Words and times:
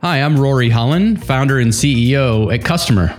Hi, 0.00 0.22
I'm 0.22 0.40
Rory 0.40 0.70
Holland, 0.70 1.22
founder 1.22 1.58
and 1.58 1.70
CEO 1.70 2.50
at 2.54 2.64
Customer. 2.64 3.14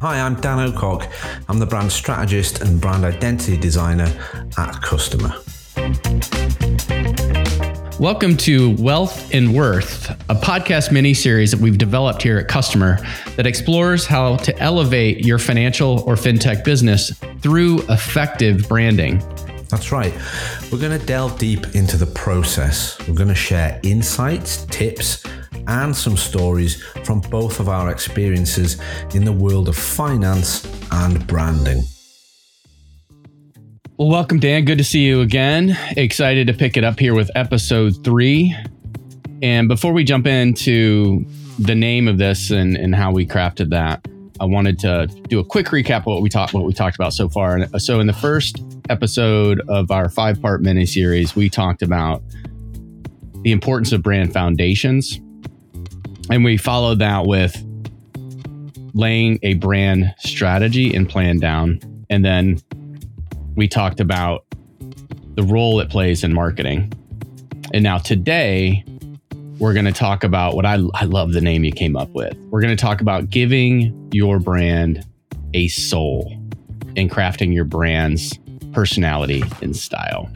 Hi, 0.00 0.20
I'm 0.20 0.34
Dan 0.40 0.68
Ocock. 0.68 1.08
I'm 1.48 1.60
the 1.60 1.66
brand 1.66 1.92
strategist 1.92 2.60
and 2.60 2.80
brand 2.80 3.04
identity 3.04 3.56
designer 3.56 4.12
at 4.56 4.82
Customer. 4.82 5.32
Welcome 8.00 8.36
to 8.38 8.74
Wealth 8.80 9.32
and 9.32 9.54
Worth, 9.54 10.10
a 10.28 10.34
podcast 10.34 10.90
mini 10.90 11.14
series 11.14 11.52
that 11.52 11.60
we've 11.60 11.78
developed 11.78 12.22
here 12.22 12.38
at 12.38 12.48
Customer 12.48 12.98
that 13.36 13.46
explores 13.46 14.06
how 14.06 14.38
to 14.38 14.58
elevate 14.58 15.24
your 15.24 15.38
financial 15.38 16.00
or 16.00 16.16
fintech 16.16 16.64
business 16.64 17.16
through 17.42 17.78
effective 17.88 18.68
branding. 18.68 19.22
That's 19.70 19.92
right. 19.92 20.14
We're 20.72 20.78
going 20.78 20.98
to 20.98 21.04
delve 21.04 21.38
deep 21.38 21.74
into 21.74 21.96
the 21.96 22.06
process. 22.06 22.98
We're 23.06 23.14
going 23.14 23.28
to 23.28 23.34
share 23.34 23.78
insights, 23.82 24.64
tips, 24.66 25.24
and 25.66 25.94
some 25.94 26.16
stories 26.16 26.82
from 27.04 27.20
both 27.20 27.60
of 27.60 27.68
our 27.68 27.90
experiences 27.90 28.80
in 29.14 29.24
the 29.24 29.32
world 29.32 29.68
of 29.68 29.76
finance 29.76 30.66
and 30.90 31.26
branding. 31.26 31.82
Well, 33.98 34.08
welcome, 34.08 34.38
Dan. 34.38 34.64
Good 34.64 34.78
to 34.78 34.84
see 34.84 35.04
you 35.04 35.20
again. 35.20 35.76
Excited 35.96 36.46
to 36.46 36.54
pick 36.54 36.76
it 36.76 36.84
up 36.84 36.98
here 36.98 37.14
with 37.14 37.30
episode 37.34 38.02
three. 38.04 38.56
And 39.42 39.68
before 39.68 39.92
we 39.92 40.02
jump 40.02 40.26
into 40.26 41.26
the 41.58 41.74
name 41.74 42.08
of 42.08 42.16
this 42.16 42.50
and, 42.50 42.76
and 42.76 42.94
how 42.94 43.12
we 43.12 43.26
crafted 43.26 43.70
that, 43.70 44.06
I 44.40 44.44
wanted 44.44 44.78
to 44.80 45.06
do 45.28 45.38
a 45.38 45.44
quick 45.44 45.66
recap 45.66 46.00
of 46.00 46.06
what 46.06 46.22
we 46.22 46.28
talked 46.28 46.54
what 46.54 46.64
we 46.64 46.72
talked 46.72 46.96
about 46.96 47.12
so 47.12 47.28
far. 47.28 47.58
Uh, 47.58 47.78
so 47.78 48.00
in 48.00 48.06
the 48.06 48.12
first 48.12 48.62
episode 48.88 49.60
of 49.68 49.90
our 49.90 50.08
five 50.08 50.40
part 50.40 50.62
mini 50.62 50.86
series, 50.86 51.34
we 51.34 51.48
talked 51.48 51.82
about 51.82 52.22
the 53.42 53.52
importance 53.52 53.92
of 53.92 54.02
brand 54.02 54.32
foundations 54.32 55.20
and 56.30 56.44
we 56.44 56.56
followed 56.56 56.98
that 56.98 57.26
with 57.26 57.64
laying 58.94 59.38
a 59.42 59.54
brand 59.54 60.14
strategy 60.18 60.94
and 60.94 61.08
plan 61.08 61.38
down. 61.38 61.80
And 62.10 62.24
then 62.24 62.60
we 63.54 63.68
talked 63.68 64.00
about 64.00 64.44
the 65.34 65.42
role 65.42 65.80
it 65.80 65.88
plays 65.88 66.24
in 66.24 66.32
marketing. 66.34 66.92
And 67.72 67.82
now 67.82 67.98
today, 67.98 68.84
we're 69.58 69.72
going 69.72 69.86
to 69.86 69.92
talk 69.92 70.22
about 70.24 70.54
what 70.54 70.64
I, 70.64 70.78
I 70.94 71.04
love 71.04 71.32
the 71.32 71.40
name 71.40 71.64
you 71.64 71.72
came 71.72 71.96
up 71.96 72.10
with. 72.10 72.36
We're 72.50 72.60
going 72.60 72.76
to 72.76 72.80
talk 72.80 73.00
about 73.00 73.30
giving 73.30 74.08
your 74.12 74.38
brand 74.38 75.04
a 75.54 75.68
soul 75.68 76.32
and 76.96 77.10
crafting 77.10 77.52
your 77.52 77.64
brand's 77.64 78.38
personality 78.72 79.42
and 79.60 79.76
style. 79.76 80.30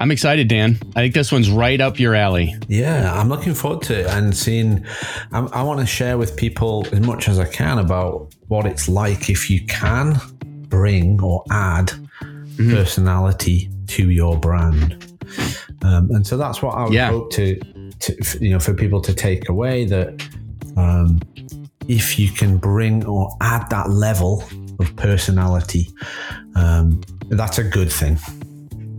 I'm 0.00 0.12
excited, 0.12 0.46
Dan. 0.48 0.78
I 0.94 1.00
think 1.00 1.14
this 1.14 1.32
one's 1.32 1.50
right 1.50 1.80
up 1.80 1.98
your 1.98 2.14
alley. 2.14 2.54
Yeah, 2.68 3.12
I'm 3.12 3.28
looking 3.28 3.52
forward 3.52 3.82
to 3.84 4.00
it 4.00 4.06
and 4.06 4.36
seeing. 4.36 4.86
I, 5.32 5.40
I 5.40 5.62
want 5.62 5.80
to 5.80 5.86
share 5.86 6.16
with 6.16 6.36
people 6.36 6.86
as 6.92 7.00
much 7.00 7.28
as 7.28 7.40
I 7.40 7.46
can 7.46 7.78
about 7.78 8.32
what 8.46 8.64
it's 8.64 8.88
like 8.88 9.28
if 9.28 9.50
you 9.50 9.66
can 9.66 10.20
bring 10.68 11.20
or 11.20 11.42
add 11.50 11.88
mm-hmm. 11.88 12.70
personality 12.70 13.70
to 13.88 14.08
your 14.08 14.38
brand. 14.38 15.04
Um, 15.82 16.10
and 16.10 16.26
so 16.26 16.36
that's 16.36 16.62
what 16.62 16.74
I 16.74 16.84
would 16.84 16.92
yeah. 16.92 17.10
hope 17.10 17.30
to, 17.32 17.58
to, 18.00 18.38
you 18.40 18.50
know, 18.50 18.58
for 18.58 18.74
people 18.74 19.00
to 19.02 19.14
take 19.14 19.48
away 19.48 19.84
that 19.86 20.28
um, 20.76 21.20
if 21.88 22.18
you 22.18 22.30
can 22.30 22.58
bring 22.58 23.04
or 23.06 23.30
add 23.40 23.70
that 23.70 23.90
level 23.90 24.44
of 24.80 24.94
personality, 24.96 25.88
um, 26.54 27.00
that's 27.30 27.58
a 27.58 27.64
good 27.64 27.90
thing. 27.90 28.18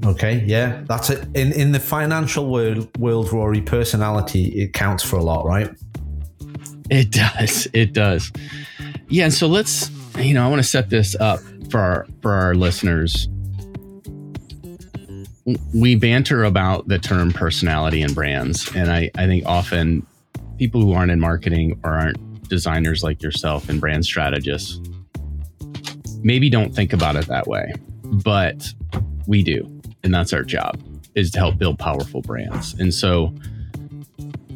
Okay, 0.06 0.44
yeah, 0.46 0.82
that's 0.88 1.10
it. 1.10 1.28
In 1.36 1.52
in 1.52 1.74
the 1.74 1.80
financial 1.80 2.50
world, 2.50 2.90
world, 2.98 3.34
Rory, 3.34 3.62
personality 3.62 4.46
it 4.62 4.74
counts 4.74 5.04
for 5.04 5.18
a 5.18 5.24
lot, 5.24 5.46
right? 5.46 5.70
It 6.90 7.12
does. 7.12 7.68
It 7.74 7.94
does. 7.94 8.32
Yeah, 9.10 9.26
and 9.26 9.34
so 9.34 9.48
let's, 9.48 9.92
you 10.18 10.34
know, 10.34 10.46
I 10.46 10.48
want 10.50 10.62
to 10.62 10.68
set 10.68 10.90
this 10.90 11.16
up 11.20 11.40
for 11.70 11.80
our 11.80 12.08
for 12.22 12.32
our 12.32 12.56
listeners. 12.56 13.28
We 15.74 15.96
banter 15.96 16.44
about 16.44 16.88
the 16.88 17.00
term 17.00 17.32
personality 17.32 18.02
and 18.02 18.14
brands, 18.14 18.70
and 18.76 18.92
I 18.92 19.10
I 19.16 19.26
think 19.26 19.46
often 19.46 20.06
people 20.58 20.82
who 20.82 20.94
aren't 20.94 21.12
in 21.12 21.20
marketing 21.20 21.80
or 21.84 21.92
aren't 21.94 22.50
designers 22.50 23.04
like 23.04 23.22
yourself 23.22 23.70
and 23.70 23.80
brand 23.80 24.06
strategists 24.06 24.80
maybe 26.24 26.50
don't 26.50 26.76
think 26.76 26.94
about 26.94 27.16
it 27.16 27.28
that 27.28 27.48
way, 27.48 27.74
but 28.04 28.74
we 29.28 29.44
do. 29.44 29.66
And 30.04 30.14
that's 30.14 30.34
our 30.34 30.44
job 30.44 30.80
is 31.16 31.32
to 31.32 31.40
help 31.40 31.58
build 31.58 31.80
powerful 31.80 32.22
brands. 32.22 32.74
And 32.80 32.94
so 32.94 33.34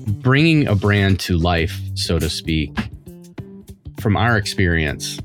bringing 0.08 0.68
a 0.68 0.76
brand 0.76 1.20
to 1.22 1.38
life, 1.38 1.80
so 1.96 2.20
to 2.20 2.30
speak, 2.30 2.72
from 4.00 4.16
our 4.16 4.38
experience 4.38 5.20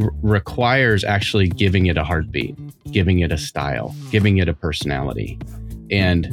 r- 0.00 0.10
requires 0.22 1.04
actually 1.04 1.48
giving 1.48 1.86
it 1.86 1.96
a 1.96 2.04
heartbeat, 2.04 2.56
giving 2.92 3.20
it 3.20 3.32
a 3.32 3.38
style, 3.38 3.94
giving 4.10 4.38
it 4.38 4.48
a 4.48 4.54
personality. 4.54 5.38
And 5.90 6.26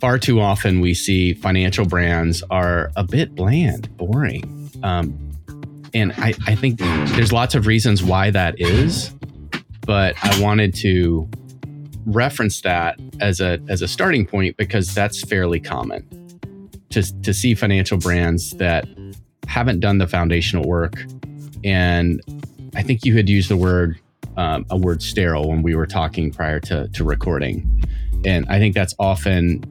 far 0.00 0.18
too 0.18 0.40
often 0.40 0.80
we 0.80 0.94
see 0.94 1.34
financial 1.34 1.84
brands 1.84 2.42
are 2.50 2.90
a 2.96 3.04
bit 3.04 3.34
bland, 3.34 3.94
boring. 3.96 4.70
Um, 4.82 5.16
and 5.94 6.12
I, 6.18 6.34
I 6.46 6.54
think 6.54 6.78
there's 6.78 7.32
lots 7.32 7.54
of 7.54 7.66
reasons 7.66 8.02
why 8.02 8.30
that 8.30 8.60
is, 8.60 9.14
but 9.86 10.14
I 10.22 10.40
wanted 10.40 10.74
to 10.76 11.28
reference 12.06 12.62
that 12.62 12.98
as 13.20 13.40
a 13.40 13.60
as 13.68 13.82
a 13.82 13.88
starting 13.88 14.24
point 14.24 14.56
because 14.56 14.94
that's 14.94 15.22
fairly 15.22 15.60
common 15.60 16.06
to 16.88 17.02
to 17.22 17.34
see 17.34 17.54
financial 17.54 17.98
brands 17.98 18.52
that 18.52 18.86
haven't 19.46 19.80
done 19.80 19.98
the 19.98 20.06
foundational 20.06 20.64
work 20.64 20.94
and 21.64 22.22
I 22.74 22.82
think 22.82 23.04
you 23.04 23.14
had 23.16 23.28
used 23.28 23.50
the 23.50 23.56
word 23.56 23.98
um, 24.38 24.64
a 24.70 24.76
word 24.76 25.02
sterile 25.02 25.48
when 25.48 25.62
we 25.62 25.74
were 25.74 25.86
talking 25.86 26.30
prior 26.30 26.60
to 26.60 26.88
to 26.88 27.04
recording. 27.04 27.84
And 28.24 28.46
I 28.48 28.58
think 28.58 28.74
that's 28.74 28.94
often 28.98 29.62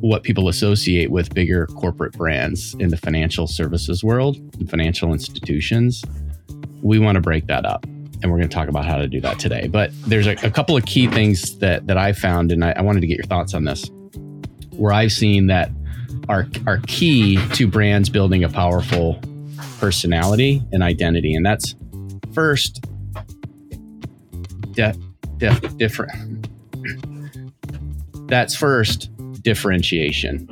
what 0.00 0.22
people 0.22 0.48
associate 0.48 1.10
with 1.10 1.34
bigger 1.34 1.66
corporate 1.66 2.12
brands 2.12 2.74
in 2.78 2.88
the 2.88 2.96
financial 2.96 3.46
services 3.46 4.04
world 4.04 4.36
financial 4.68 5.12
institutions. 5.12 6.04
We 6.82 6.98
want 6.98 7.16
to 7.16 7.20
break 7.20 7.46
that 7.46 7.64
up 7.64 7.86
and 8.22 8.32
we're 8.32 8.38
going 8.38 8.48
to 8.48 8.54
talk 8.54 8.68
about 8.68 8.84
how 8.84 8.96
to 8.96 9.06
do 9.06 9.20
that 9.20 9.38
today. 9.38 9.68
But 9.68 9.90
there's 10.06 10.26
a, 10.26 10.32
a 10.42 10.50
couple 10.50 10.76
of 10.76 10.84
key 10.86 11.06
things 11.06 11.58
that 11.58 11.86
that 11.86 11.96
I 11.96 12.12
found, 12.12 12.52
and 12.52 12.64
I, 12.64 12.72
I, 12.72 12.82
wanted 12.82 13.00
to 13.00 13.06
get 13.06 13.16
your 13.16 13.26
thoughts 13.26 13.54
on 13.54 13.64
this, 13.64 13.90
where 14.70 14.92
I've 14.92 15.12
seen 15.12 15.46
that 15.46 15.70
are 16.28 16.46
are 16.66 16.78
key 16.86 17.38
to 17.54 17.66
brands 17.66 18.08
building 18.08 18.42
a 18.42 18.48
powerful 18.48 19.20
personality 19.78 20.62
and 20.72 20.82
identity, 20.82 21.34
and 21.34 21.44
that's 21.44 21.74
first, 22.32 22.84
different. 25.78 26.48
That's 28.28 28.54
first 28.56 29.10
differentiation, 29.42 30.48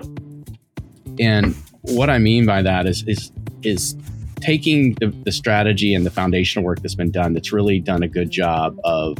and 1.18 1.54
what 1.82 2.08
I 2.10 2.18
mean 2.18 2.46
by 2.46 2.62
that 2.62 2.86
is 2.86 3.04
is 3.06 3.30
is 3.62 3.96
taking 4.40 4.94
the, 4.94 5.06
the 5.24 5.32
strategy 5.32 5.94
and 5.94 6.04
the 6.04 6.10
foundational 6.10 6.64
work 6.64 6.80
that's 6.82 6.94
been 6.94 7.10
done 7.10 7.32
that's 7.32 7.52
really 7.52 7.80
done 7.80 8.02
a 8.02 8.08
good 8.08 8.30
job 8.30 8.78
of 8.84 9.16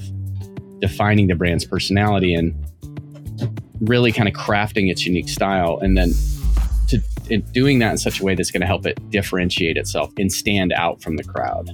defining 0.80 1.28
the 1.28 1.34
brand's 1.34 1.64
personality 1.64 2.34
and 2.34 2.54
really 3.80 4.12
kind 4.12 4.28
of 4.28 4.34
crafting 4.34 4.90
its 4.90 5.06
unique 5.06 5.28
style 5.28 5.78
and 5.80 5.96
then 5.96 6.10
to 6.88 7.38
doing 7.38 7.78
that 7.78 7.92
in 7.92 7.98
such 7.98 8.20
a 8.20 8.24
way 8.24 8.34
that's 8.34 8.50
going 8.50 8.60
to 8.60 8.66
help 8.66 8.84
it 8.86 8.98
differentiate 9.10 9.76
itself 9.76 10.12
and 10.18 10.30
stand 10.30 10.72
out 10.72 11.00
from 11.02 11.16
the 11.16 11.24
crowd 11.24 11.70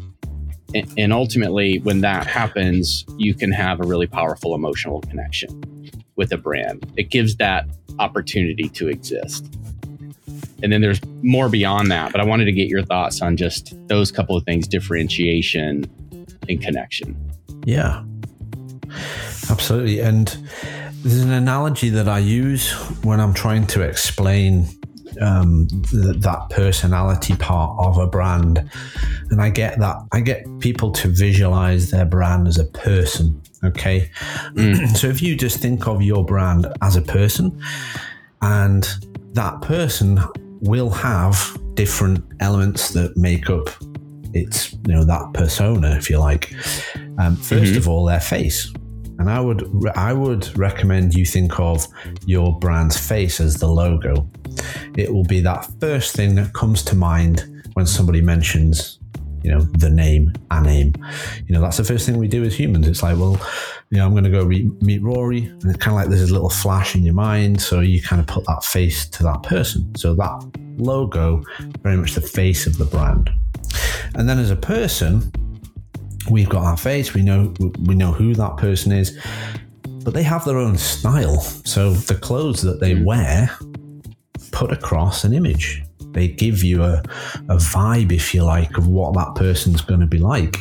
and, 0.75 1.13
ultimately 1.13 1.79
when 1.81 2.01
that 2.01 2.27
happens 2.27 3.05
you 3.17 3.35
can 3.35 3.51
have 3.53 3.81
a 3.81 3.85
really 3.85 4.07
powerful 4.07 4.55
emotional 4.55 5.01
connection 5.03 5.91
with 6.17 6.33
a 6.33 6.37
brand 6.37 6.91
it 6.97 7.11
gives 7.11 7.37
that 7.37 7.67
opportunity 7.99 8.69
to 8.69 8.89
exist 8.89 9.47
and 10.63 10.73
then 10.73 10.81
there's 10.81 11.01
more 11.23 11.49
beyond 11.49 11.91
that, 11.91 12.13
but 12.13 12.21
I 12.21 12.25
wanted 12.25 12.45
to 12.47 12.53
get 12.53 12.69
your 12.69 12.83
thoughts 12.83 13.23
on 13.23 13.37
just 13.37 13.75
those 13.89 14.13
couple 14.13 14.37
of 14.37 14.45
things 14.45 14.69
differentiation 14.69 15.85
and 16.49 16.63
connection. 16.63 17.17
Yeah, 17.65 18.05
absolutely. 19.51 20.01
And 20.01 20.29
there's 21.03 21.23
an 21.23 21.33
analogy 21.33 21.89
that 21.91 22.09
I 22.09 22.19
use 22.19 22.73
when 23.03 23.21
I'm 23.21 23.33
trying 23.33 23.67
to 23.69 23.83
explain 23.83 24.69
um, 25.21 25.67
th- 25.69 26.17
that 26.19 26.47
personality 26.51 27.35
part 27.37 27.79
of 27.79 27.99
a 27.99 28.07
brand. 28.07 28.71
And 29.31 29.41
I 29.41 29.51
get 29.51 29.79
that, 29.81 29.97
I 30.13 30.21
get 30.21 30.47
people 30.61 30.91
to 30.93 31.09
visualize 31.09 31.91
their 31.91 32.05
brand 32.05 32.49
as 32.49 32.59
a 32.59 32.65
person. 32.65 33.41
Okay. 33.65 34.11
Mm. 34.55 34.89
so 34.97 35.09
if 35.09 35.23
you 35.23 35.37
just 35.37 35.59
think 35.59 35.87
of 35.87 36.03
your 36.03 36.25
brand 36.25 36.67
as 36.83 36.97
a 36.97 37.03
person 37.03 37.61
and 38.43 38.89
that 39.33 39.61
person 39.63 40.21
will 40.61 40.91
have 40.91 41.59
different 41.75 42.25
elements 42.41 42.91
that 42.91 43.17
make 43.17 43.49
up 43.49 43.69
its 44.33 44.73
you 44.73 44.95
know 44.95 45.05
that 45.05 45.33
persona 45.35 45.97
if 45.97 46.09
you 46.09 46.19
like 46.19 46.53
um, 47.19 47.37
1st 47.37 47.61
mm-hmm. 47.61 47.77
of 47.79 47.89
all 47.89 48.05
their 48.05 48.21
face 48.21 48.73
And 49.21 49.29
I 49.29 49.39
would 49.39 49.69
I 49.97 50.15
would 50.15 50.57
recommend 50.57 51.15
you 51.15 51.27
think 51.27 51.61
of 51.61 51.87
your 52.25 52.59
brand's 52.59 52.97
face 52.97 53.39
as 53.39 53.59
the 53.59 53.69
logo. 53.69 54.27
It 54.97 55.13
will 55.13 55.25
be 55.25 55.41
that 55.41 55.69
first 55.79 56.17
thing 56.17 56.37
that 56.37 56.55
comes 56.55 56.83
to 56.85 56.97
mind 56.97 57.47
when 57.75 57.87
somebody 57.87 58.23
mentions 58.23 58.99
you 59.43 59.51
know 59.51 59.61
the 59.61 59.91
name 59.91 60.33
a 60.51 60.63
name. 60.63 60.95
You 61.47 61.55
know 61.55 61.61
that's 61.61 61.77
the 61.77 61.85
first 61.85 62.07
thing 62.07 62.17
we 62.17 62.29
do 62.29 62.45
as 62.45 62.59
humans. 62.59 62.89
It's 62.89 63.03
like 63.03 63.19
well 63.19 63.39
you 63.91 63.99
know 63.99 64.07
i'm 64.07 64.13
going 64.13 64.25
to 64.25 64.31
go 64.31 64.45
re- 64.45 64.71
meet 64.81 65.03
rory 65.03 65.47
and 65.47 65.65
it's 65.65 65.85
kind 65.85 65.95
of 65.95 65.95
like 65.95 66.09
there's 66.09 66.31
a 66.31 66.33
little 66.33 66.49
flash 66.49 66.95
in 66.95 67.03
your 67.03 67.15
mind 67.15 67.61
so 67.61 67.81
you 67.81 68.01
kind 68.01 68.21
of 68.21 68.27
put 68.29 68.47
that 68.47 68.65
face 68.65 69.07
to 69.11 69.23
that 69.25 69.43
person. 69.43 69.95
So 69.97 70.15
that 70.15 70.51
logo 70.79 71.43
very 71.83 71.99
much 71.99 72.15
the 72.15 72.23
face 72.23 72.67
of 72.67 72.79
the 72.79 72.87
brand. 72.87 73.31
And 74.15 74.27
then 74.27 74.39
as 74.39 74.51
a 74.51 74.57
person 74.57 75.31
we've 76.31 76.49
got 76.49 76.65
our 76.65 76.77
face 76.77 77.15
we 77.15 77.23
know 77.23 77.53
we 77.87 77.95
know 77.95 78.13
who 78.13 78.35
that 78.35 78.57
person 78.57 78.93
is 78.93 79.19
but 80.05 80.15
they 80.15 80.23
have 80.23 80.45
their 80.45 80.59
own 80.59 80.79
style. 80.79 81.41
So 81.41 81.93
the 81.93 82.15
clothes 82.15 82.63
that 82.63 82.81
they 82.81 82.95
hmm. 82.95 83.05
wear 83.05 83.51
put 84.53 84.73
across 84.73 85.25
an 85.25 85.33
image. 85.33 85.83
They 86.13 86.29
give 86.29 86.65
you 86.65 86.83
a, 86.83 87.03
a 87.49 87.57
vibe 87.57 88.11
if 88.11 88.35
you 88.35 88.43
like 88.43 88.77
of 88.77 88.89
what 88.89 89.15
that 89.15 89.35
person's 89.37 89.81
going 89.81 90.01
to 90.01 90.07
be 90.07 90.19
like 90.19 90.57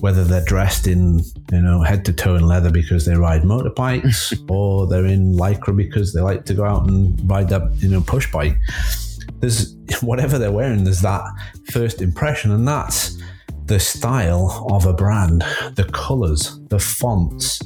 whether 0.00 0.24
they're 0.24 0.44
dressed 0.44 0.86
in 0.86 1.20
you 1.50 1.62
know 1.62 1.80
head 1.80 2.04
to 2.04 2.12
toe 2.12 2.34
in 2.34 2.46
leather 2.46 2.70
because 2.70 3.06
they 3.06 3.14
ride 3.14 3.42
motorbikes 3.42 4.38
or 4.50 4.86
they're 4.86 5.06
in 5.06 5.32
lycra 5.34 5.74
because 5.74 6.12
they 6.12 6.20
like 6.20 6.44
to 6.44 6.52
go 6.52 6.64
out 6.64 6.86
and 6.86 7.18
ride 7.30 7.48
that 7.48 7.62
you 7.78 7.88
know 7.88 8.02
push 8.02 8.30
bike. 8.30 8.58
There's 9.40 9.74
whatever 10.02 10.36
they're 10.36 10.52
wearing 10.52 10.84
there's 10.84 11.00
that 11.00 11.22
first 11.70 12.02
impression 12.02 12.50
and 12.50 12.68
that's 12.68 13.16
the 13.66 13.80
style 13.80 14.66
of 14.70 14.86
a 14.86 14.92
brand 14.92 15.42
the 15.74 15.88
colors 15.92 16.60
the 16.68 16.78
fonts 16.78 17.60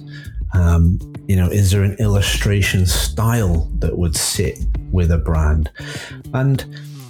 um, 0.55 0.99
you 1.27 1.37
know 1.37 1.49
is 1.49 1.71
there 1.71 1.83
an 1.83 1.97
illustration 1.99 2.87
style 2.87 3.71
that 3.79 3.99
would 3.99 4.17
sit 4.17 4.59
with 4.91 5.11
a 5.11 5.19
brand 5.19 5.71
and 6.35 6.67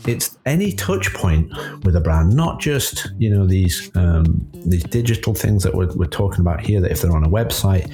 it's 0.08 0.38
any 0.46 0.73
touch 0.73 1.12
point 1.12 1.52
with 1.85 1.94
a 1.94 2.00
brand, 2.00 2.35
not 2.35 2.61
just 2.61 3.12
you 3.19 3.31
know 3.31 3.46
these 3.46 3.90
um, 3.94 4.49
these 4.55 4.82
digital 4.85 5.35
things 5.35 5.62
that 5.62 5.75
we're, 5.75 5.93
we're 5.94 6.06
talking 6.06 6.40
about 6.40 6.61
here. 6.61 6.81
That 6.81 6.90
if 6.90 7.02
they're 7.02 7.14
on 7.14 7.25
a 7.25 7.29
website, 7.29 7.93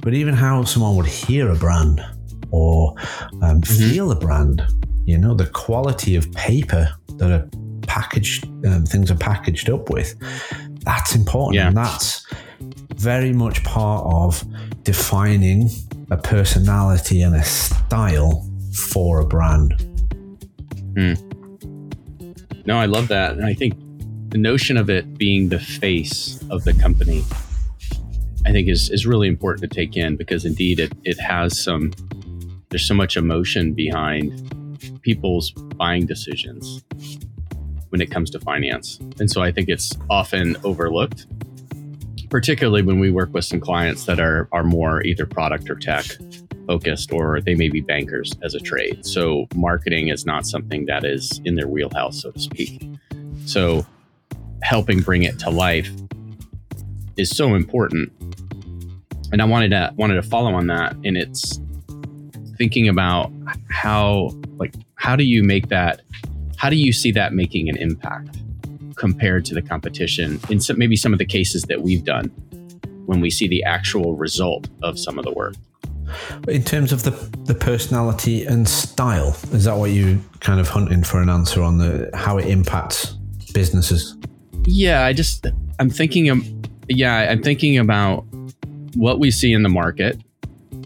but 0.00 0.14
even 0.14 0.34
how 0.34 0.62
someone 0.64 0.96
would 0.96 1.06
hear 1.06 1.50
a 1.50 1.56
brand 1.56 2.00
or 2.50 2.94
um, 3.42 3.60
mm-hmm. 3.60 3.90
feel 3.90 4.10
a 4.12 4.14
brand. 4.16 4.62
You 5.04 5.18
know 5.18 5.34
the 5.34 5.46
quality 5.46 6.16
of 6.16 6.30
paper 6.32 6.88
that 7.16 7.30
a 7.30 7.48
packaged 7.96 8.44
um, 8.66 8.84
things 8.84 9.10
are 9.10 9.16
packaged 9.16 9.70
up 9.70 9.88
with. 9.88 10.14
That's 10.84 11.14
important, 11.14 11.54
yeah. 11.54 11.68
and 11.68 11.76
that's 11.76 12.26
very 12.96 13.32
much 13.32 13.64
part 13.64 14.04
of 14.06 14.44
defining 14.82 15.70
a 16.10 16.18
personality 16.18 17.22
and 17.22 17.34
a 17.34 17.42
style 17.42 18.46
for 18.74 19.20
a 19.20 19.26
brand. 19.26 19.72
Mm. 20.92 21.16
No, 22.66 22.76
I 22.78 22.84
love 22.84 23.08
that. 23.08 23.32
And 23.32 23.46
I 23.46 23.54
think 23.54 23.74
the 24.28 24.38
notion 24.38 24.76
of 24.76 24.90
it 24.90 25.16
being 25.16 25.48
the 25.48 25.58
face 25.58 26.42
of 26.50 26.64
the 26.64 26.74
company, 26.74 27.24
I 28.44 28.52
think 28.52 28.68
is, 28.68 28.90
is 28.90 29.06
really 29.06 29.28
important 29.28 29.70
to 29.70 29.74
take 29.74 29.96
in 29.96 30.16
because 30.16 30.44
indeed 30.44 30.80
it, 30.80 30.92
it 31.04 31.18
has 31.18 31.58
some, 31.58 31.92
there's 32.68 32.86
so 32.86 32.94
much 32.94 33.16
emotion 33.16 33.72
behind 33.72 34.52
people's 35.02 35.52
buying 35.52 36.04
decisions 36.04 36.82
when 37.90 38.00
it 38.00 38.10
comes 38.10 38.30
to 38.30 38.40
finance. 38.40 38.98
And 39.18 39.30
so 39.30 39.42
I 39.42 39.52
think 39.52 39.68
it's 39.68 39.92
often 40.10 40.56
overlooked, 40.64 41.26
particularly 42.30 42.82
when 42.82 42.98
we 42.98 43.10
work 43.10 43.32
with 43.32 43.44
some 43.44 43.60
clients 43.60 44.06
that 44.06 44.20
are, 44.20 44.48
are 44.52 44.64
more 44.64 45.02
either 45.02 45.26
product 45.26 45.70
or 45.70 45.76
tech 45.76 46.06
focused 46.66 47.12
or 47.12 47.40
they 47.40 47.54
may 47.54 47.68
be 47.68 47.80
bankers 47.80 48.32
as 48.42 48.54
a 48.54 48.60
trade. 48.60 49.06
So 49.06 49.46
marketing 49.54 50.08
is 50.08 50.26
not 50.26 50.46
something 50.46 50.86
that 50.86 51.04
is 51.04 51.40
in 51.44 51.54
their 51.54 51.68
wheelhouse, 51.68 52.22
so 52.22 52.32
to 52.32 52.40
speak. 52.40 52.82
So 53.44 53.86
helping 54.62 55.00
bring 55.00 55.22
it 55.22 55.38
to 55.40 55.50
life 55.50 55.90
is 57.16 57.30
so 57.30 57.54
important. 57.54 58.12
And 59.32 59.40
I 59.40 59.44
wanted 59.44 59.70
to 59.70 59.92
wanted 59.96 60.14
to 60.14 60.22
follow 60.22 60.54
on 60.54 60.66
that 60.68 60.94
and 61.04 61.16
it's 61.16 61.60
thinking 62.56 62.88
about 62.88 63.30
how 63.70 64.30
like 64.56 64.74
how 64.94 65.16
do 65.16 65.24
you 65.24 65.42
make 65.42 65.68
that 65.68 66.00
how 66.56 66.70
do 66.70 66.76
you 66.76 66.92
see 66.92 67.12
that 67.12 67.32
making 67.32 67.68
an 67.68 67.76
impact 67.76 68.38
compared 68.96 69.44
to 69.44 69.54
the 69.54 69.62
competition 69.62 70.40
in 70.48 70.60
some, 70.60 70.78
maybe 70.78 70.96
some 70.96 71.12
of 71.12 71.18
the 71.18 71.26
cases 71.26 71.62
that 71.64 71.82
we've 71.82 72.04
done 72.04 72.26
when 73.06 73.20
we 73.20 73.30
see 73.30 73.46
the 73.46 73.62
actual 73.64 74.16
result 74.16 74.68
of 74.82 74.98
some 74.98 75.18
of 75.18 75.24
the 75.24 75.32
work 75.32 75.54
in 76.48 76.62
terms 76.62 76.92
of 76.92 77.02
the 77.02 77.10
the 77.44 77.54
personality 77.54 78.44
and 78.44 78.68
style, 78.68 79.36
is 79.52 79.64
that 79.64 79.76
what 79.76 79.90
you 79.90 80.20
kind 80.40 80.60
of 80.60 80.68
hunting 80.68 81.02
for 81.02 81.20
an 81.20 81.28
answer 81.28 81.62
on 81.62 81.78
the 81.78 82.10
how 82.14 82.38
it 82.38 82.46
impacts 82.46 83.16
businesses? 83.52 84.16
Yeah, 84.64 85.04
I 85.04 85.12
just 85.12 85.46
I'm 85.78 85.90
thinking 85.90 86.28
of 86.28 86.38
yeah, 86.88 87.30
I'm 87.30 87.42
thinking 87.42 87.78
about 87.78 88.24
what 88.94 89.18
we 89.18 89.30
see 89.30 89.52
in 89.52 89.62
the 89.62 89.68
market. 89.68 90.20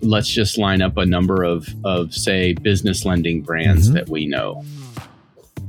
Let's 0.02 0.28
just 0.28 0.56
line 0.56 0.80
up 0.80 0.96
a 0.96 1.04
number 1.04 1.42
of 1.42 1.68
of 1.84 2.14
say 2.14 2.54
business 2.54 3.04
lending 3.04 3.42
brands 3.42 3.86
mm-hmm. 3.86 3.94
that 3.94 4.08
we 4.08 4.26
know 4.26 4.64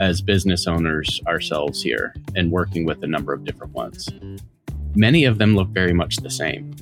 as 0.01 0.21
business 0.21 0.67
owners 0.67 1.21
ourselves 1.27 1.81
here 1.81 2.13
and 2.35 2.51
working 2.51 2.83
with 2.85 3.01
a 3.03 3.07
number 3.07 3.31
of 3.31 3.45
different 3.45 3.71
ones. 3.71 4.09
Many 4.95 5.23
of 5.23 5.37
them 5.37 5.55
look 5.55 5.69
very 5.69 5.93
much 5.93 6.17
the 6.17 6.29
same 6.29 6.75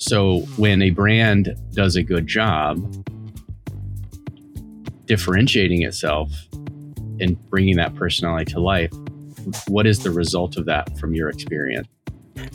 so 0.00 0.40
when 0.56 0.80
a 0.80 0.90
brand 0.90 1.54
does 1.72 1.94
a 1.94 2.02
good 2.02 2.26
job 2.26 3.06
differentiating 5.04 5.82
itself 5.82 6.32
and 7.20 7.36
bringing 7.50 7.76
that 7.76 7.94
personality 7.94 8.50
to 8.52 8.60
life, 8.60 8.90
what 9.68 9.86
is 9.86 9.98
the 10.02 10.10
result 10.10 10.56
of 10.56 10.64
that 10.64 10.98
from 10.98 11.14
your 11.14 11.28
experience? 11.28 11.86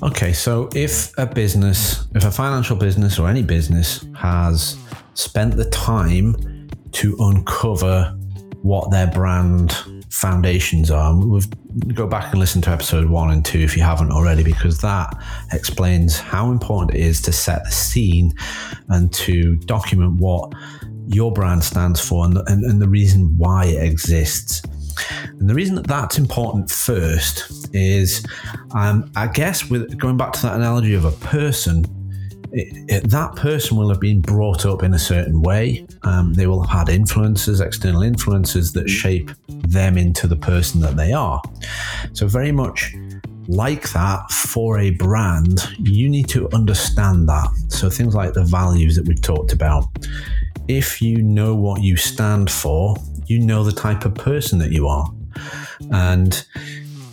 Okay, 0.01 0.33
so 0.33 0.69
if 0.74 1.16
a 1.19 1.27
business, 1.27 2.07
if 2.16 2.25
a 2.25 2.31
financial 2.31 2.75
business 2.75 3.19
or 3.19 3.30
any 3.30 3.44
business 3.44 4.04
has 4.16 4.75
spent 5.13 5.56
the 5.56 5.69
time 5.69 6.68
to 6.94 7.16
uncover 7.19 8.18
what 8.65 8.89
their 8.89 9.06
brand 9.06 9.77
foundations 10.09 10.89
are. 10.89 11.15
We've 11.15 11.47
go 11.94 12.07
back 12.07 12.31
and 12.31 12.39
listen 12.39 12.63
to 12.63 12.71
episode 12.71 13.07
one 13.07 13.29
and 13.29 13.45
two 13.45 13.59
if 13.59 13.77
you 13.77 13.83
haven't 13.83 14.12
already, 14.12 14.44
because 14.44 14.81
that 14.81 15.15
explains 15.51 16.17
how 16.17 16.50
important 16.50 16.97
it 16.97 17.01
is 17.01 17.21
to 17.21 17.31
set 17.31 17.63
the 17.63 17.69
scene 17.69 18.33
and 18.89 19.13
to 19.13 19.56
document 19.57 20.19
what 20.19 20.51
your 21.05 21.31
brand 21.31 21.63
stands 21.63 22.01
for 22.01 22.25
and, 22.25 22.39
and, 22.48 22.63
and 22.63 22.81
the 22.81 22.89
reason 22.89 23.38
why 23.38 23.65
it 23.65 23.84
exists. 23.84 24.63
And 25.39 25.48
the 25.48 25.53
reason 25.53 25.75
that 25.75 25.86
that's 25.86 26.17
important 26.17 26.72
first 26.72 27.69
is, 27.75 28.25
um, 28.72 29.12
I 29.15 29.27
guess, 29.27 29.69
with 29.69 29.95
going 30.00 30.17
back 30.17 30.34
to 30.34 30.41
that 30.41 30.55
analogy 30.55 30.95
of 30.95 31.05
a 31.05 31.12
person, 31.12 31.86
that 32.55 33.33
person 33.35 33.75
will 33.75 33.89
have 33.89 34.00
been 34.00 34.21
brought 34.21 34.65
up 34.65 34.81
in 34.81 34.93
a 34.93 35.00
certain 35.00 35.41
way. 35.41 35.85
Um, 36.03 36.33
they 36.33 36.47
will 36.47 36.62
have 36.63 36.88
had 36.88 36.95
influences, 36.95 37.59
external 37.59 38.01
influences 38.01 38.71
that 38.74 38.89
shape 38.89 39.31
them 39.47 39.97
into 39.97 40.25
the 40.27 40.38
person 40.38 40.79
that 40.81 40.95
they 40.95 41.12
are. 41.12 41.41
So, 42.13 42.27
very 42.27 42.51
much 42.51 42.95
like 43.47 43.91
that 43.91 44.31
for 44.31 44.79
a 44.79 44.91
brand, 44.91 45.67
you 45.79 46.07
need 46.09 46.29
to 46.29 46.50
understand 46.53 47.27
that. 47.27 47.50
So, 47.67 47.89
things 47.89 48.15
like 48.15 48.33
the 48.33 48.43
values 48.45 48.95
that 48.95 49.05
we've 49.05 49.21
talked 49.21 49.51
about. 49.51 49.85
If 50.67 51.01
you 51.01 51.21
know 51.21 51.53
what 51.55 51.83
you 51.83 51.97
stand 51.97 52.50
for, 52.50 52.95
you 53.27 53.39
know 53.39 53.63
the 53.63 53.71
type 53.71 54.05
of 54.05 54.15
person 54.15 54.59
that 54.59 54.71
you 54.71 54.88
are. 54.88 55.12
And 55.91 56.31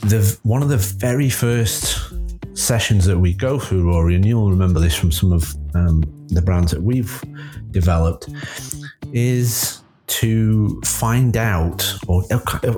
the 0.03 0.39
one 0.45 0.63
of 0.63 0.69
the 0.69 0.77
very 0.77 1.29
first 1.29 2.13
sessions 2.55 3.05
that 3.07 3.19
we 3.19 3.33
go 3.35 3.59
through, 3.59 3.91
Rory, 3.91 4.15
and 4.15 4.25
you'll 4.25 4.51
remember 4.51 4.81
this 4.81 4.95
from 4.95 5.13
some 5.13 5.33
of 5.33 5.55
um, 5.75 6.03
the 6.29 6.43
brands 6.43 6.73
that 6.73 6.83
we've 6.83 7.23
developed, 7.71 8.29
is 9.13 9.83
to 10.07 10.81
find 10.85 11.37
out 11.37 11.95
or, 12.07 12.23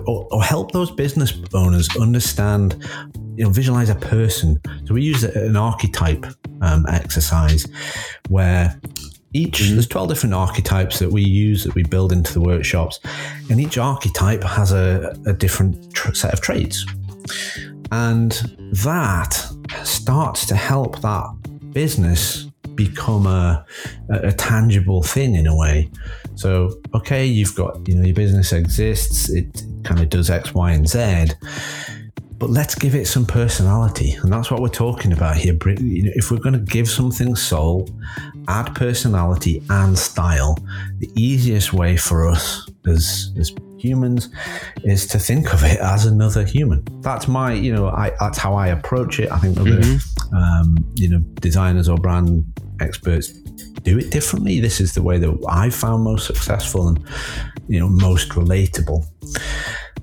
or, 0.06 0.28
or, 0.30 0.42
help 0.42 0.70
those 0.70 0.90
business 0.90 1.36
owners 1.52 1.88
understand, 1.96 2.76
you 3.36 3.44
know, 3.44 3.50
visualize 3.50 3.88
a 3.88 3.94
person. 3.96 4.60
So 4.84 4.94
we 4.94 5.02
use 5.02 5.24
an 5.24 5.56
archetype 5.56 6.26
um, 6.60 6.86
exercise 6.88 7.66
where 8.28 8.78
each 9.32 9.62
mm-hmm. 9.62 9.72
there's 9.72 9.88
12 9.88 10.08
different 10.10 10.34
archetypes 10.34 11.00
that 11.00 11.10
we 11.10 11.22
use 11.22 11.64
that 11.64 11.74
we 11.74 11.82
build 11.82 12.12
into 12.12 12.32
the 12.32 12.40
workshops 12.40 13.00
and 13.50 13.60
each 13.60 13.78
archetype 13.78 14.44
has 14.44 14.70
a, 14.70 15.16
a 15.26 15.32
different 15.32 15.92
tr- 15.92 16.14
set 16.14 16.32
of 16.32 16.40
traits 16.40 16.86
and 17.92 18.32
that 18.72 19.32
starts 19.84 20.46
to 20.46 20.56
help 20.56 21.00
that 21.00 21.26
business 21.72 22.46
become 22.74 23.26
a, 23.26 23.64
a, 24.10 24.32
tangible 24.32 25.02
thing 25.02 25.34
in 25.34 25.46
a 25.46 25.56
way. 25.56 25.90
So, 26.34 26.80
okay, 26.94 27.24
you've 27.24 27.54
got, 27.54 27.86
you 27.86 27.94
know, 27.94 28.04
your 28.04 28.14
business 28.14 28.52
exists, 28.52 29.30
it 29.30 29.62
kind 29.84 30.00
of 30.00 30.08
does 30.08 30.30
X, 30.30 30.54
Y, 30.54 30.72
and 30.72 30.88
Z. 30.88 31.26
but 32.38 32.50
let's 32.50 32.74
give 32.74 32.94
it 32.94 33.06
some 33.06 33.26
personality. 33.26 34.12
And 34.22 34.32
that's 34.32 34.50
what 34.50 34.60
we're 34.60 34.68
talking 34.68 35.12
about 35.12 35.36
here. 35.36 35.56
If 35.62 36.30
we're 36.30 36.38
going 36.38 36.54
to 36.54 36.72
give 36.72 36.88
something 36.88 37.36
soul, 37.36 37.88
add 38.48 38.74
personality 38.74 39.62
and 39.70 39.96
style, 39.96 40.56
the 40.98 41.10
easiest 41.14 41.72
way 41.72 41.96
for 41.96 42.26
us 42.28 42.68
as, 42.86 43.32
as 43.38 43.54
humans 43.84 44.30
is 44.82 45.06
to 45.08 45.18
think 45.18 45.52
of 45.52 45.62
it 45.62 45.78
as 45.78 46.06
another 46.06 46.44
human. 46.44 46.82
That's 47.02 47.28
my, 47.28 47.52
you 47.52 47.72
know, 47.72 47.88
I, 47.88 48.12
that's 48.18 48.38
how 48.38 48.54
I 48.54 48.68
approach 48.68 49.20
it. 49.20 49.30
I 49.30 49.38
think 49.38 49.58
other, 49.60 49.70
mm-hmm. 49.70 50.34
um, 50.34 50.76
you 50.94 51.08
know, 51.10 51.18
designers 51.40 51.88
or 51.88 51.98
brand 51.98 52.44
experts 52.80 53.28
do 53.82 53.98
it 53.98 54.10
differently. 54.10 54.60
This 54.60 54.80
is 54.80 54.94
the 54.94 55.02
way 55.02 55.18
that 55.18 55.46
I 55.48 55.68
found 55.70 56.04
most 56.04 56.26
successful 56.26 56.88
and, 56.88 56.98
you 57.68 57.78
know, 57.78 57.88
most 57.88 58.30
relatable. 58.30 59.04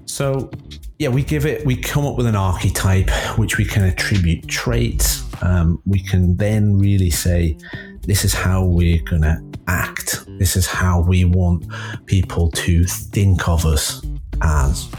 So, 0.05 0.51
yeah, 0.99 1.09
we 1.09 1.23
give 1.23 1.47
it, 1.47 1.65
we 1.65 1.75
come 1.75 2.05
up 2.05 2.15
with 2.15 2.27
an 2.27 2.35
archetype 2.35 3.09
which 3.39 3.57
we 3.57 3.65
can 3.65 3.83
attribute 3.83 4.47
traits. 4.47 5.25
Um, 5.41 5.81
we 5.87 5.99
can 6.03 6.37
then 6.37 6.77
really 6.77 7.09
say, 7.09 7.57
this 8.01 8.23
is 8.23 8.33
how 8.33 8.63
we're 8.63 9.01
going 9.03 9.23
to 9.23 9.41
act. 9.67 10.25
This 10.39 10.55
is 10.55 10.67
how 10.67 11.01
we 11.01 11.25
want 11.25 11.65
people 12.05 12.51
to 12.51 12.83
think 12.85 13.47
of 13.47 13.65
us 13.65 14.05
as. 14.41 14.89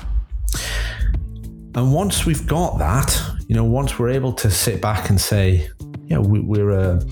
And 1.74 1.92
once 1.92 2.26
we've 2.26 2.46
got 2.46 2.78
that, 2.78 3.18
you 3.48 3.54
know, 3.54 3.64
once 3.64 3.98
we're 3.98 4.10
able 4.10 4.32
to 4.34 4.50
sit 4.50 4.80
back 4.82 5.08
and 5.08 5.20
say, 5.20 5.68
yeah, 6.06 6.18
we, 6.18 6.60
are 6.60 6.70
a, 6.70 7.02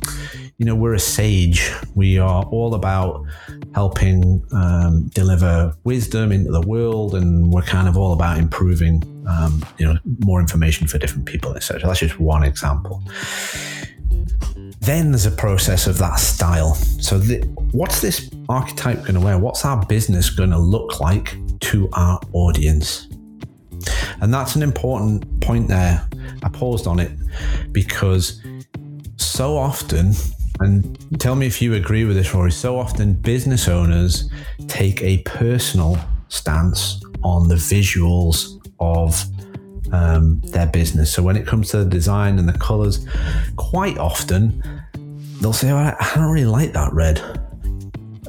you 0.59 0.66
know, 0.66 0.75
we're 0.75 0.95
a 0.95 1.00
sage. 1.00 1.73
We 1.95 2.19
are 2.19 2.45
all 2.45 2.75
about 2.75 3.25
helping 3.75 4.45
um, 4.52 5.09
deliver 5.14 5.75
wisdom 5.85 6.33
into 6.33 6.52
the 6.52 6.61
world, 6.61 7.14
and 7.14 7.50
we're 7.50 7.62
kind 7.62 7.88
of 7.88 7.97
all 7.97 8.12
about 8.12 8.37
improving, 8.37 9.02
um, 9.26 9.64
you 9.78 9.87
know, 9.87 9.99
more 10.19 10.40
information 10.40 10.87
for 10.87 10.99
different 10.99 11.25
people, 11.25 11.54
etc. 11.54 11.87
That's 11.87 12.00
just 12.00 12.21
one 12.21 12.42
example. 12.42 13.02
Then 14.81 15.13
there's 15.13 15.27
a 15.27 15.31
process 15.31 15.87
of 15.87 15.99
that 15.99 16.19
style. 16.19 16.75
So, 16.75 17.19
the, 17.19 17.41
what's 17.73 18.01
this 18.01 18.31
archetype 18.49 19.01
going 19.01 19.15
to 19.15 19.21
wear? 19.21 19.39
What's 19.39 19.65
our 19.65 19.85
business 19.87 20.31
going 20.31 20.51
to 20.51 20.59
look 20.59 21.01
like 21.01 21.37
to 21.61 21.89
our 21.93 22.19
audience? 22.33 23.07
And 24.21 24.33
that's 24.33 24.57
an 24.57 24.63
important 24.63 25.41
point 25.41 25.69
there. 25.69 26.07
I 26.43 26.49
paused 26.49 26.87
on 26.87 26.99
it 26.99 27.13
because 27.73 28.41
so 29.17 29.57
often, 29.57 30.13
and 30.61 31.21
tell 31.21 31.35
me 31.35 31.47
if 31.47 31.61
you 31.61 31.75
agree 31.75 32.05
with 32.05 32.17
this, 32.17 32.35
Rory, 32.35 32.53
so 32.53 32.79
often 32.79 33.15
business 33.15 33.69
owners 33.69 34.31
take 34.67 35.03
a 35.03 35.19
personal 35.19 35.99
stance 36.29 37.03
on 37.23 37.49
the 37.49 37.55
visuals 37.55 38.59
of 38.79 39.23
um, 39.93 40.41
their 40.47 40.67
business. 40.67 41.13
So 41.13 41.23
when 41.23 41.37
it 41.37 41.47
comes 41.47 41.71
to 41.71 41.79
the 41.79 41.91
design 41.91 42.39
and 42.39 42.49
the 42.49 42.59
colors, 42.59 43.07
quite 43.57 43.99
often 43.99 44.63
they'll 45.41 45.53
say, 45.53 45.71
oh, 45.71 45.77
I 45.77 46.13
don't 46.15 46.31
really 46.31 46.47
like 46.47 46.73
that 46.73 46.93
red. 46.93 47.21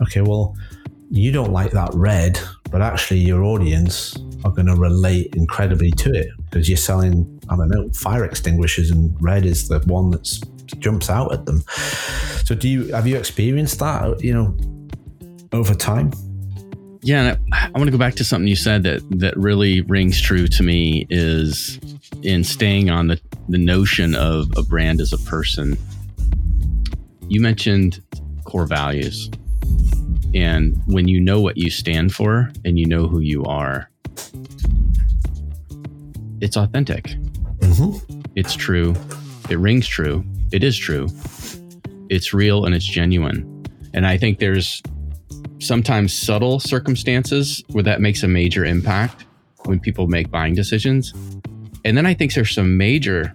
Okay, 0.01 0.21
well, 0.21 0.55
you 1.09 1.31
don't 1.31 1.51
like 1.51 1.71
that 1.71 1.91
red, 1.93 2.39
but 2.71 2.81
actually 2.81 3.19
your 3.19 3.43
audience 3.43 4.17
are 4.43 4.51
going 4.51 4.65
to 4.67 4.75
relate 4.75 5.35
incredibly 5.35 5.91
to 5.91 6.11
it 6.11 6.27
because 6.49 6.67
you're 6.69 6.77
selling, 6.77 7.39
I 7.49 7.55
don't 7.55 7.69
know, 7.69 7.89
fire 7.91 8.23
extinguishers 8.23 8.89
and 8.91 9.15
red 9.21 9.45
is 9.45 9.67
the 9.67 9.79
one 9.79 10.09
that 10.11 10.27
jumps 10.79 11.09
out 11.09 11.33
at 11.33 11.45
them. 11.45 11.63
So 12.45 12.55
do 12.55 12.67
you, 12.67 12.87
have 12.93 13.05
you 13.05 13.17
experienced 13.17 13.79
that, 13.79 14.23
you 14.23 14.33
know, 14.33 14.57
over 15.51 15.75
time? 15.75 16.11
Yeah, 17.03 17.35
I, 17.51 17.67
I 17.67 17.71
want 17.71 17.85
to 17.85 17.91
go 17.91 17.97
back 17.97 18.15
to 18.15 18.23
something 18.23 18.47
you 18.47 18.55
said 18.55 18.83
that 18.83 19.01
that 19.19 19.35
really 19.35 19.81
rings 19.81 20.21
true 20.21 20.47
to 20.47 20.63
me 20.63 21.07
is 21.09 21.79
in 22.21 22.43
staying 22.43 22.89
on 22.89 23.07
the 23.07 23.19
the 23.49 23.57
notion 23.57 24.15
of 24.15 24.47
a 24.55 24.63
brand 24.63 25.01
as 25.01 25.11
a 25.11 25.17
person. 25.17 25.77
You 27.27 27.41
mentioned 27.41 28.01
core 28.43 28.65
values. 28.65 29.29
And 30.33 30.81
when 30.85 31.07
you 31.07 31.19
know 31.19 31.41
what 31.41 31.57
you 31.57 31.69
stand 31.69 32.13
for 32.13 32.51
and 32.63 32.79
you 32.79 32.85
know 32.85 33.07
who 33.07 33.19
you 33.19 33.43
are, 33.43 33.89
it's 36.39 36.55
authentic. 36.55 37.05
Mm-hmm. 37.59 38.21
It's 38.35 38.55
true. 38.55 38.95
It 39.49 39.57
rings 39.57 39.87
true. 39.87 40.23
It 40.51 40.63
is 40.63 40.77
true. 40.77 41.07
It's 42.09 42.33
real 42.33 42.65
and 42.65 42.73
it's 42.73 42.85
genuine. 42.85 43.65
And 43.93 44.05
I 44.05 44.17
think 44.17 44.39
there's 44.39 44.81
sometimes 45.61 46.13
subtle 46.13 46.59
circumstances 46.59 47.63
where 47.69 47.83
that 47.83 48.01
makes 48.01 48.23
a 48.23 48.27
major 48.27 48.65
impact 48.65 49.25
when 49.65 49.79
people 49.79 50.07
make 50.07 50.31
buying 50.31 50.55
decisions. 50.55 51.13
And 51.85 51.97
then 51.97 52.05
I 52.05 52.13
think 52.13 52.33
there's 52.33 52.53
some 52.53 52.77
major 52.77 53.33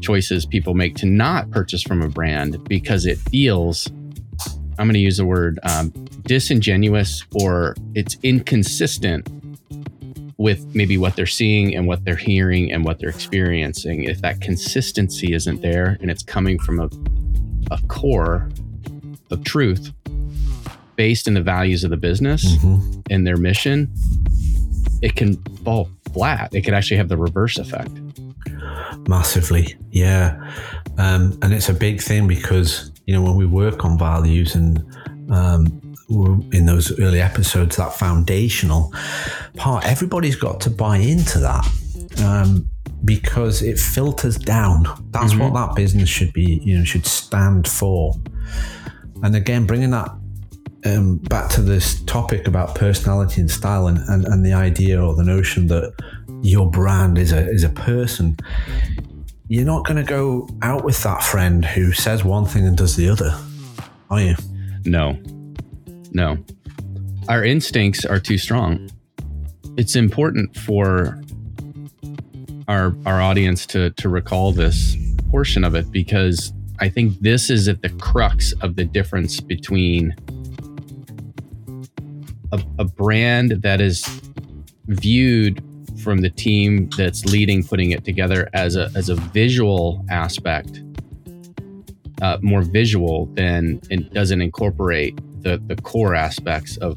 choices 0.00 0.44
people 0.44 0.74
make 0.74 0.96
to 0.96 1.06
not 1.06 1.50
purchase 1.50 1.82
from 1.82 2.02
a 2.02 2.08
brand 2.08 2.62
because 2.68 3.06
it 3.06 3.18
feels, 3.18 3.86
I'm 4.78 4.86
going 4.86 4.94
to 4.94 4.98
use 4.98 5.18
the 5.18 5.26
word 5.26 5.58
um, 5.62 5.90
disingenuous 6.22 7.24
or 7.40 7.76
it's 7.94 8.16
inconsistent 8.22 9.28
with 10.38 10.74
maybe 10.74 10.98
what 10.98 11.14
they're 11.14 11.26
seeing 11.26 11.74
and 11.74 11.86
what 11.86 12.04
they're 12.04 12.16
hearing 12.16 12.72
and 12.72 12.84
what 12.84 12.98
they're 12.98 13.08
experiencing. 13.08 14.04
If 14.04 14.20
that 14.22 14.40
consistency 14.40 15.34
isn't 15.34 15.62
there 15.62 15.98
and 16.00 16.10
it's 16.10 16.22
coming 16.22 16.58
from 16.58 16.80
a, 16.80 16.90
a 17.70 17.80
core 17.86 18.50
of 19.30 19.44
truth, 19.44 19.92
based 20.96 21.26
in 21.26 21.34
the 21.34 21.42
values 21.42 21.84
of 21.84 21.90
the 21.90 21.96
business 21.96 22.56
mm-hmm. 22.56 23.00
and 23.10 23.26
their 23.26 23.36
mission, 23.36 23.92
it 25.02 25.16
can 25.16 25.36
fall 25.64 25.88
flat. 26.12 26.54
It 26.54 26.62
could 26.62 26.74
actually 26.74 26.98
have 26.98 27.08
the 27.08 27.16
reverse 27.16 27.58
effect. 27.58 27.90
Massively, 29.08 29.76
yeah. 29.90 30.38
Um, 30.98 31.38
and 31.42 31.52
it's 31.52 31.68
a 31.68 31.74
big 31.74 32.00
thing 32.00 32.28
because, 32.28 32.92
you 33.06 33.14
know, 33.14 33.22
when 33.22 33.36
we 33.36 33.46
work 33.46 33.84
on 33.84 33.98
values 33.98 34.54
and 34.54 34.78
um, 35.30 35.66
in 36.52 36.66
those 36.66 36.98
early 37.00 37.20
episodes, 37.20 37.76
that 37.76 37.94
foundational 37.94 38.92
part, 39.56 39.84
everybody's 39.86 40.36
got 40.36 40.60
to 40.60 40.70
buy 40.70 40.98
into 40.98 41.38
that. 41.38 41.66
Um, 42.22 42.68
because 43.04 43.62
it 43.62 43.78
filters 43.78 44.36
down. 44.36 44.84
That's 45.10 45.32
mm-hmm. 45.32 45.50
what 45.50 45.54
that 45.54 45.74
business 45.74 46.08
should 46.08 46.32
be, 46.32 46.60
you 46.62 46.78
know, 46.78 46.84
should 46.84 47.06
stand 47.06 47.66
for. 47.66 48.14
And 49.22 49.34
again, 49.34 49.66
bringing 49.66 49.90
that 49.90 50.10
um, 50.84 51.18
back 51.18 51.50
to 51.50 51.60
this 51.60 52.02
topic 52.02 52.46
about 52.46 52.74
personality 52.74 53.40
and 53.40 53.50
style 53.50 53.86
and, 53.86 53.98
and, 54.08 54.24
and 54.24 54.44
the 54.44 54.52
idea 54.52 55.02
or 55.02 55.14
the 55.14 55.22
notion 55.22 55.68
that 55.68 55.92
your 56.42 56.68
brand 56.70 57.18
is 57.18 57.32
a 57.32 57.48
is 57.48 57.62
a 57.64 57.68
person, 57.68 58.36
you're 59.48 59.64
not 59.64 59.86
going 59.86 59.96
to 59.96 60.08
go 60.08 60.48
out 60.62 60.84
with 60.84 61.02
that 61.02 61.22
friend 61.22 61.64
who 61.64 61.92
says 61.92 62.24
one 62.24 62.44
thing 62.44 62.66
and 62.66 62.76
does 62.76 62.96
the 62.96 63.08
other, 63.08 63.38
are 64.10 64.20
you? 64.20 64.34
No, 64.84 65.18
no. 66.10 66.36
Our 67.28 67.44
instincts 67.44 68.04
are 68.04 68.18
too 68.18 68.38
strong. 68.38 68.90
It's 69.76 69.94
important 69.94 70.56
for 70.56 71.20
our 72.68 72.96
our 73.06 73.20
audience 73.20 73.66
to 73.66 73.90
to 73.90 74.08
recall 74.08 74.52
this 74.52 74.96
portion 75.30 75.64
of 75.64 75.74
it 75.74 75.90
because 75.92 76.52
I 76.80 76.88
think 76.88 77.20
this 77.20 77.48
is 77.48 77.68
at 77.68 77.82
the 77.82 77.88
crux 77.88 78.52
of 78.60 78.74
the 78.74 78.84
difference 78.84 79.40
between 79.40 80.14
a, 82.52 82.62
a 82.78 82.84
brand 82.84 83.62
that 83.62 83.80
is 83.80 84.04
viewed 84.86 85.62
from 86.02 86.18
the 86.18 86.30
team 86.30 86.88
that's 86.96 87.24
leading 87.24 87.62
putting 87.62 87.90
it 87.90 88.04
together 88.04 88.48
as 88.52 88.76
a 88.76 88.90
as 88.94 89.08
a 89.08 89.14
visual 89.14 90.04
aspect 90.10 90.82
uh, 92.20 92.38
more 92.40 92.62
visual 92.62 93.26
than 93.34 93.80
it 93.90 94.12
doesn't 94.12 94.40
incorporate 94.40 95.18
the 95.42 95.60
the 95.66 95.76
core 95.76 96.14
aspects 96.14 96.76
of 96.78 96.96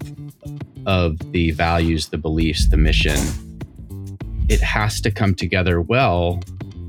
of 0.86 1.18
the 1.32 1.52
values 1.52 2.10
the 2.10 2.18
beliefs 2.18 2.68
the 2.70 2.78
mission. 2.78 3.20
It 4.50 4.62
has 4.62 5.02
to 5.02 5.12
come 5.12 5.34
together 5.34 5.82
well 5.82 6.40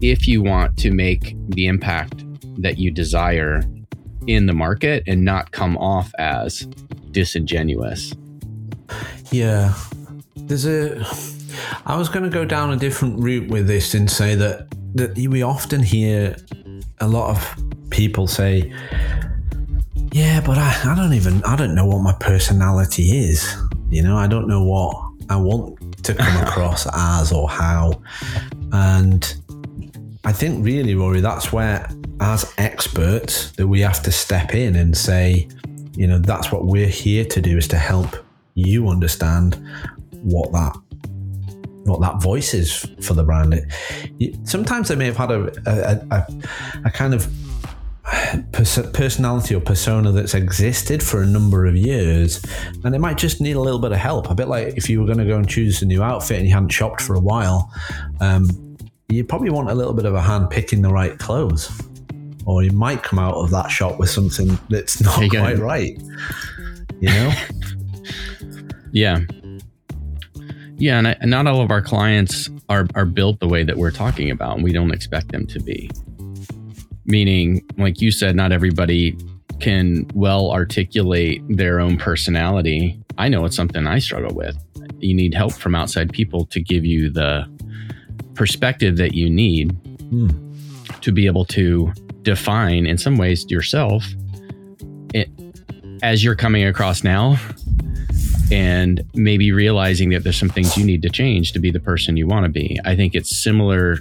if 0.03 0.29
you 0.29 0.43
want 0.43 0.77
to 0.79 0.91
make 0.91 1.35
the 1.49 1.67
impact 1.67 2.23
that 2.61 2.77
you 2.77 2.91
desire 2.91 3.63
in 4.27 4.45
the 4.47 4.53
market 4.53 5.03
and 5.07 5.25
not 5.25 5.53
come 5.53 5.79
off 5.79 6.13
as 6.19 6.67
disingenuous 7.13 8.13
yeah. 9.31 9.75
There's 10.37 10.67
a. 10.67 11.05
I 11.87 11.97
was 11.97 12.09
going 12.09 12.25
to 12.25 12.31
go 12.31 12.45
down 12.45 12.73
a 12.73 12.77
different 12.77 13.19
route 13.19 13.49
with 13.49 13.67
this 13.67 13.95
and 13.95 14.11
say 14.11 14.35
that, 14.35 14.67
that 14.95 15.17
we 15.17 15.43
often 15.43 15.83
hear 15.83 16.37
a 17.01 17.09
lot 17.09 17.31
of 17.31 17.91
people 17.91 18.27
say, 18.27 18.73
yeah, 20.13 20.41
but 20.41 20.59
I, 20.59 20.93
I 20.93 20.95
don't 20.95 21.13
even, 21.13 21.43
I 21.45 21.57
don't 21.57 21.75
know 21.75 21.87
what 21.87 22.03
my 22.03 22.13
personality 22.15 23.05
is. 23.05 23.55
You 23.91 24.03
know, 24.03 24.17
I 24.17 24.27
don't 24.27 24.49
know 24.49 24.63
what 24.65 24.97
I 25.29 25.37
want 25.37 26.05
to 26.05 26.15
come 26.15 26.43
across 26.47 26.87
as 26.95 27.33
or 27.33 27.49
how. 27.49 28.01
And 28.73 29.35
I 30.25 30.33
think 30.33 30.65
really, 30.65 30.95
Rory, 30.95 31.21
that's 31.21 31.53
where, 31.53 31.89
as 32.21 32.53
experts, 32.59 33.53
that 33.53 33.69
we 33.69 33.81
have 33.81 34.03
to 34.03 34.13
step 34.13 34.55
in 34.55 34.77
and 34.77 34.97
say, 34.97 35.49
you 35.95 36.07
know, 36.07 36.19
that's 36.19 36.51
what 36.51 36.67
we're 36.67 36.89
here 36.89 37.25
to 37.25 37.41
do 37.41 37.59
is 37.59 37.69
to 37.69 37.77
help 37.77 38.17
you 38.57 38.89
understand 38.89 39.55
what 40.11 40.51
that 40.53 40.77
what 41.85 42.01
that 42.01 42.21
voice 42.21 42.53
is 42.53 42.85
for 43.01 43.15
the 43.15 43.23
brand. 43.23 43.55
It, 44.19 44.37
sometimes 44.49 44.89
they 44.89 44.97
may 44.97 45.07
have 45.07 45.17
had 45.17 45.31
a 45.31 45.53
a, 45.67 46.17
a, 46.17 46.27
a 46.87 46.91
kind 46.91 47.15
of 47.15 47.29
personality 48.53 49.55
or 49.55 49.61
persona 49.61 50.13
that's 50.13 50.35
existed 50.35 51.03
for 51.03 51.23
a 51.23 51.27
number 51.27 51.67
of 51.67 51.77
years 51.77 52.41
and 52.85 52.95
it 52.95 53.01
might 53.01 53.19
just 53.19 53.41
need 53.41 53.57
a 53.57 53.61
little 53.61 53.81
bit 53.81 53.93
of 53.93 53.99
help. 53.99 54.31
A 54.31 54.35
bit 54.35 54.49
like 54.49 54.77
if 54.77 54.89
you 54.89 55.01
were 55.01 55.07
going 55.07 55.19
to 55.19 55.25
go 55.25 55.37
and 55.37 55.49
choose 55.49 55.83
a 55.83 55.87
new 55.87 56.03
outfit 56.03 56.39
and 56.39 56.47
you 56.47 56.55
hadn't 56.55 56.71
shopped 56.71 57.01
for 57.01 57.15
a 57.15 57.21
while 57.21 57.71
um, 58.21 58.49
you 59.09 59.25
probably 59.25 59.51
want 59.51 59.71
a 59.71 59.75
little 59.75 59.93
bit 59.93 60.05
of 60.05 60.15
a 60.15 60.21
hand 60.21 60.51
picking 60.51 60.83
the 60.83 60.89
right 60.91 61.19
clothes 61.19 61.71
or 62.45 62.63
you 62.63 62.71
might 62.71 63.03
come 63.03 63.19
out 63.19 63.35
of 63.35 63.51
that 63.51 63.69
shop 63.71 63.99
with 63.99 64.09
something 64.09 64.59
that's 64.69 65.01
not 65.01 65.29
quite 65.31 65.59
right 65.59 66.01
you 67.01 67.09
know 67.09 67.33
yeah 68.97 69.21
yeah 70.79 70.99
and, 70.99 71.09
I, 71.09 71.17
not 71.23 71.47
all 71.47 71.61
of 71.61 71.71
our 71.71 71.83
clients 71.83 72.51
are, 72.69 72.87
are 72.95 73.07
built 73.07 73.41
the 73.41 73.49
way 73.49 73.63
that 73.63 73.77
we're 73.77 73.91
talking 73.91 74.31
about 74.31 74.57
and 74.57 74.65
we 74.65 74.73
don't 74.73 74.93
expect 74.93 75.33
them 75.33 75.47
to 75.47 75.61
be 75.61 75.91
meaning, 77.07 77.65
like 77.79 78.01
you 78.01 78.11
said, 78.11 78.37
not 78.37 78.53
everybody 78.53 79.17
can 79.61 80.07
well 80.15 80.51
articulate 80.51 81.43
their 81.49 81.81
own 81.81 81.97
personality. 81.97 83.01
I 83.17 83.29
know 83.29 83.45
it's 83.45 83.57
something 83.57 83.87
I 83.87 84.01
struggle 84.01 84.35
with. 84.35 84.57
You 84.99 85.15
need 85.15 85.35
help 85.35 85.53
from 85.53 85.75
outside 85.75 86.13
people 86.13 86.45
to 86.47 86.61
give 86.61 86.85
you 86.85 87.11
the 87.11 87.47
perspective 88.35 88.97
that 88.99 89.15
you 89.15 89.31
need 89.31 89.73
hmm. 90.11 90.29
to 91.01 91.13
be 91.13 91.27
able 91.27 91.45
to 91.47 91.93
define, 92.23 92.87
in 92.87 92.99
some 92.99 93.17
ways, 93.17 93.49
yourself 93.49 94.05
it, 95.15 95.31
as 96.03 96.23
you're 96.23 96.35
coming 96.35 96.65
across 96.65 97.05
now 97.05 97.39
and 98.51 99.03
maybe 99.15 99.53
realizing 99.53 100.11
that 100.11 100.23
there's 100.23 100.39
some 100.39 100.49
things 100.49 100.77
you 100.77 100.85
need 100.85 101.03
to 101.03 101.11
change 101.11 101.53
to 101.53 101.59
be 101.59 101.71
the 101.71 101.81
person 101.81 102.17
you 102.17 102.27
want 102.27 102.45
to 102.45 102.51
be. 102.51 102.79
I 102.85 102.95
think 102.95 103.15
it's 103.15 103.43
similar 103.43 103.99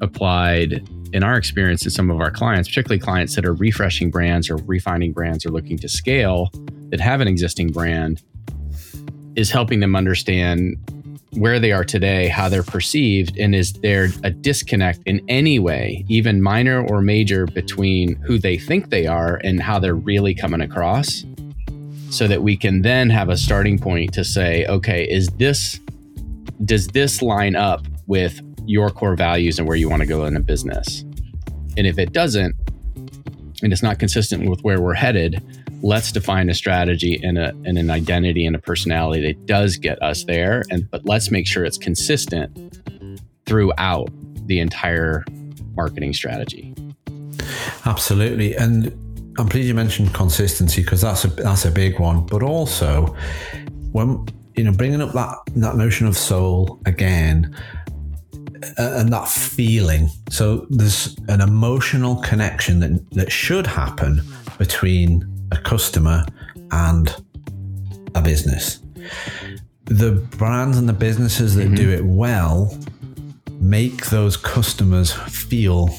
applied 0.00 0.88
in 1.12 1.22
our 1.22 1.36
experience 1.36 1.82
to 1.82 1.90
some 1.90 2.10
of 2.10 2.20
our 2.20 2.30
clients, 2.30 2.68
particularly 2.68 2.98
clients 2.98 3.36
that 3.36 3.44
are 3.44 3.54
refreshing 3.54 4.10
brands 4.10 4.48
or 4.48 4.56
refining 4.56 5.12
brands 5.12 5.44
or 5.44 5.50
looking 5.50 5.78
to 5.78 5.88
scale 5.88 6.50
that 6.88 7.00
have 7.00 7.20
an 7.20 7.28
existing 7.28 7.68
brand, 7.68 8.22
is 9.36 9.50
helping 9.50 9.80
them 9.80 9.94
understand 9.94 10.76
where 11.34 11.58
they 11.58 11.72
are 11.72 11.84
today, 11.84 12.28
how 12.28 12.48
they're 12.48 12.62
perceived, 12.62 13.38
and 13.38 13.54
is 13.54 13.72
there 13.74 14.08
a 14.22 14.30
disconnect 14.30 15.00
in 15.06 15.24
any 15.28 15.58
way, 15.58 16.04
even 16.08 16.42
minor 16.42 16.86
or 16.86 17.00
major, 17.00 17.46
between 17.46 18.16
who 18.16 18.38
they 18.38 18.58
think 18.58 18.90
they 18.90 19.06
are 19.06 19.40
and 19.42 19.62
how 19.62 19.78
they're 19.78 19.94
really 19.94 20.34
coming 20.34 20.60
across? 20.60 21.24
So 22.12 22.28
that 22.28 22.42
we 22.42 22.58
can 22.58 22.82
then 22.82 23.08
have 23.08 23.30
a 23.30 23.38
starting 23.38 23.78
point 23.78 24.12
to 24.12 24.22
say, 24.22 24.66
okay, 24.66 25.04
is 25.04 25.28
this, 25.38 25.80
does 26.62 26.86
this 26.88 27.22
line 27.22 27.56
up 27.56 27.86
with 28.06 28.38
your 28.66 28.90
core 28.90 29.16
values 29.16 29.58
and 29.58 29.66
where 29.66 29.76
you 29.76 29.88
want 29.88 30.02
to 30.02 30.06
go 30.06 30.24
in 30.24 30.36
a 30.36 30.40
business. 30.40 31.02
And 31.76 31.86
if 31.86 31.98
it 31.98 32.12
doesn't, 32.12 32.54
and 33.62 33.72
it's 33.72 33.82
not 33.82 33.98
consistent 33.98 34.48
with 34.48 34.60
where 34.62 34.80
we're 34.80 34.94
headed, 34.94 35.42
let's 35.82 36.12
define 36.12 36.50
a 36.50 36.54
strategy 36.54 37.20
and, 37.22 37.38
a, 37.38 37.48
and 37.64 37.78
an 37.78 37.90
identity 37.90 38.44
and 38.44 38.54
a 38.54 38.58
personality 38.58 39.22
that 39.28 39.46
does 39.46 39.76
get 39.76 40.00
us 40.02 40.24
there. 40.24 40.64
And 40.70 40.90
but 40.90 41.04
let's 41.04 41.30
make 41.30 41.46
sure 41.46 41.64
it's 41.64 41.78
consistent 41.78 42.78
throughout 43.46 44.10
the 44.46 44.60
entire 44.60 45.24
marketing 45.74 46.12
strategy. 46.12 46.74
Absolutely. 47.86 48.54
And 48.54 48.92
I'm 49.38 49.48
pleased 49.48 49.68
you 49.68 49.74
mentioned 49.74 50.12
consistency 50.12 50.82
because 50.82 51.00
that's 51.00 51.24
a 51.24 51.28
that's 51.28 51.64
a 51.64 51.70
big 51.70 51.98
one. 51.98 52.26
But 52.26 52.42
also, 52.42 53.16
when 53.92 54.26
you 54.54 54.64
know 54.64 54.72
bringing 54.72 55.00
up 55.00 55.12
that 55.12 55.36
that 55.56 55.76
notion 55.76 56.06
of 56.06 56.16
soul 56.16 56.80
again, 56.86 57.54
and 58.76 59.12
that 59.12 59.28
feeling. 59.28 60.08
So 60.30 60.66
there's 60.70 61.16
an 61.28 61.40
emotional 61.40 62.16
connection 62.16 62.80
that, 62.80 63.10
that 63.12 63.32
should 63.32 63.66
happen 63.66 64.22
between 64.58 65.26
a 65.50 65.56
customer 65.56 66.24
and 66.70 67.14
a 68.14 68.22
business. 68.22 68.80
The 69.86 70.12
brands 70.36 70.78
and 70.78 70.88
the 70.88 70.92
businesses 70.92 71.54
that 71.56 71.66
mm-hmm. 71.66 71.74
do 71.74 71.90
it 71.90 72.04
well 72.04 72.76
make 73.60 74.06
those 74.06 74.36
customers 74.36 75.12
feel 75.12 75.90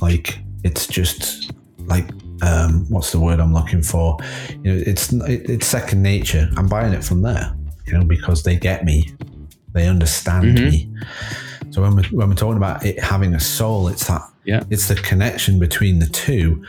like 0.00 0.38
it's 0.64 0.86
just 0.86 1.52
like 1.86 2.08
um, 2.42 2.86
what's 2.88 3.12
the 3.12 3.20
word 3.20 3.40
I'm 3.40 3.52
looking 3.52 3.82
for? 3.82 4.18
You 4.62 4.72
know, 4.72 4.82
it's 4.86 5.12
it, 5.12 5.48
it's 5.50 5.66
second 5.66 6.02
nature. 6.02 6.48
I'm 6.56 6.68
buying 6.68 6.92
it 6.92 7.04
from 7.04 7.22
there, 7.22 7.54
you 7.86 7.94
know, 7.94 8.04
because 8.04 8.42
they 8.42 8.56
get 8.56 8.84
me, 8.84 9.12
they 9.72 9.86
understand 9.88 10.44
mm-hmm. 10.44 10.64
me. 10.64 10.90
So 11.70 11.82
when 11.82 11.96
we're, 11.96 12.04
when 12.04 12.28
we're 12.28 12.34
talking 12.34 12.56
about 12.56 12.84
it 12.84 13.02
having 13.02 13.34
a 13.34 13.40
soul, 13.40 13.88
it's 13.88 14.06
that 14.06 14.22
yeah. 14.44 14.62
it's 14.70 14.88
the 14.88 14.94
connection 14.94 15.58
between 15.58 15.98
the 15.98 16.06
two. 16.06 16.64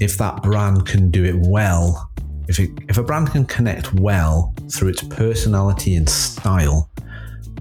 If 0.00 0.16
that 0.18 0.42
brand 0.42 0.86
can 0.86 1.10
do 1.10 1.24
it 1.24 1.36
well, 1.36 2.10
if 2.48 2.58
it, 2.58 2.70
if 2.88 2.98
a 2.98 3.02
brand 3.02 3.30
can 3.30 3.44
connect 3.44 3.94
well 3.94 4.54
through 4.72 4.88
its 4.88 5.02
personality 5.02 5.94
and 5.94 6.08
style, 6.08 6.90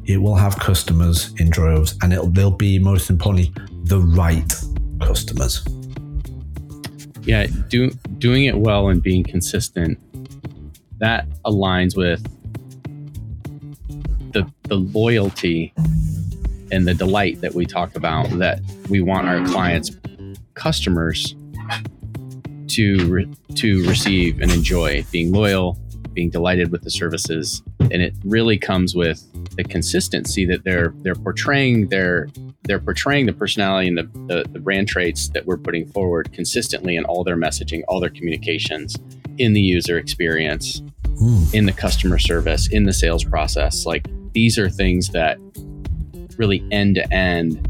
it 0.05 0.17
will 0.17 0.35
have 0.35 0.57
customers 0.57 1.33
in 1.39 1.49
droves, 1.49 1.95
and 2.01 2.11
it'll 2.13 2.27
they'll 2.27 2.49
be 2.49 2.79
most 2.79 3.09
importantly 3.09 3.53
the 3.83 3.99
right 3.99 4.51
customers. 5.01 5.63
Yeah, 7.29 7.45
do, 7.67 7.91
doing 8.17 8.45
it 8.45 8.57
well 8.57 8.89
and 8.89 9.03
being 9.03 9.23
consistent 9.23 9.99
that 10.97 11.27
aligns 11.45 11.95
with 11.95 12.23
the 14.33 14.51
the 14.63 14.77
loyalty 14.77 15.71
and 16.71 16.87
the 16.87 16.95
delight 16.95 17.39
that 17.41 17.53
we 17.53 17.67
talk 17.67 17.95
about 17.95 18.27
that 18.39 18.61
we 18.89 18.99
want 18.99 19.27
our 19.27 19.45
clients 19.45 19.91
customers 20.55 21.35
to 22.69 23.05
re- 23.05 23.31
to 23.53 23.87
receive 23.87 24.41
and 24.41 24.51
enjoy. 24.51 25.05
Being 25.11 25.31
loyal 25.31 25.77
being 26.13 26.31
delighted 26.31 26.71
with 26.71 26.81
the 26.81 26.89
services 26.89 27.61
and 27.91 28.01
it 28.01 28.13
really 28.23 28.57
comes 28.57 28.95
with 28.95 29.23
the 29.55 29.63
consistency 29.63 30.45
that 30.45 30.63
they're 30.63 30.93
they're 31.01 31.15
portraying 31.15 31.89
their 31.89 32.27
they're 32.63 32.79
portraying 32.79 33.25
the 33.25 33.33
personality 33.33 33.87
and 33.87 33.97
the, 33.97 34.03
the, 34.27 34.45
the 34.51 34.59
brand 34.59 34.87
traits 34.87 35.29
that 35.29 35.45
we're 35.45 35.57
putting 35.57 35.87
forward 35.87 36.31
consistently 36.33 36.95
in 36.95 37.05
all 37.05 37.23
their 37.23 37.37
messaging 37.37 37.81
all 37.87 37.99
their 37.99 38.09
communications 38.09 38.95
in 39.37 39.53
the 39.53 39.61
user 39.61 39.97
experience 39.97 40.81
mm. 41.05 41.53
in 41.53 41.65
the 41.65 41.71
customer 41.71 42.19
service 42.19 42.67
in 42.67 42.83
the 42.83 42.93
sales 42.93 43.23
process 43.23 43.85
like 43.85 44.07
these 44.33 44.59
are 44.59 44.69
things 44.69 45.09
that 45.09 45.39
really 46.39 46.65
end 46.71 46.95
to 46.95 47.13
end, 47.13 47.67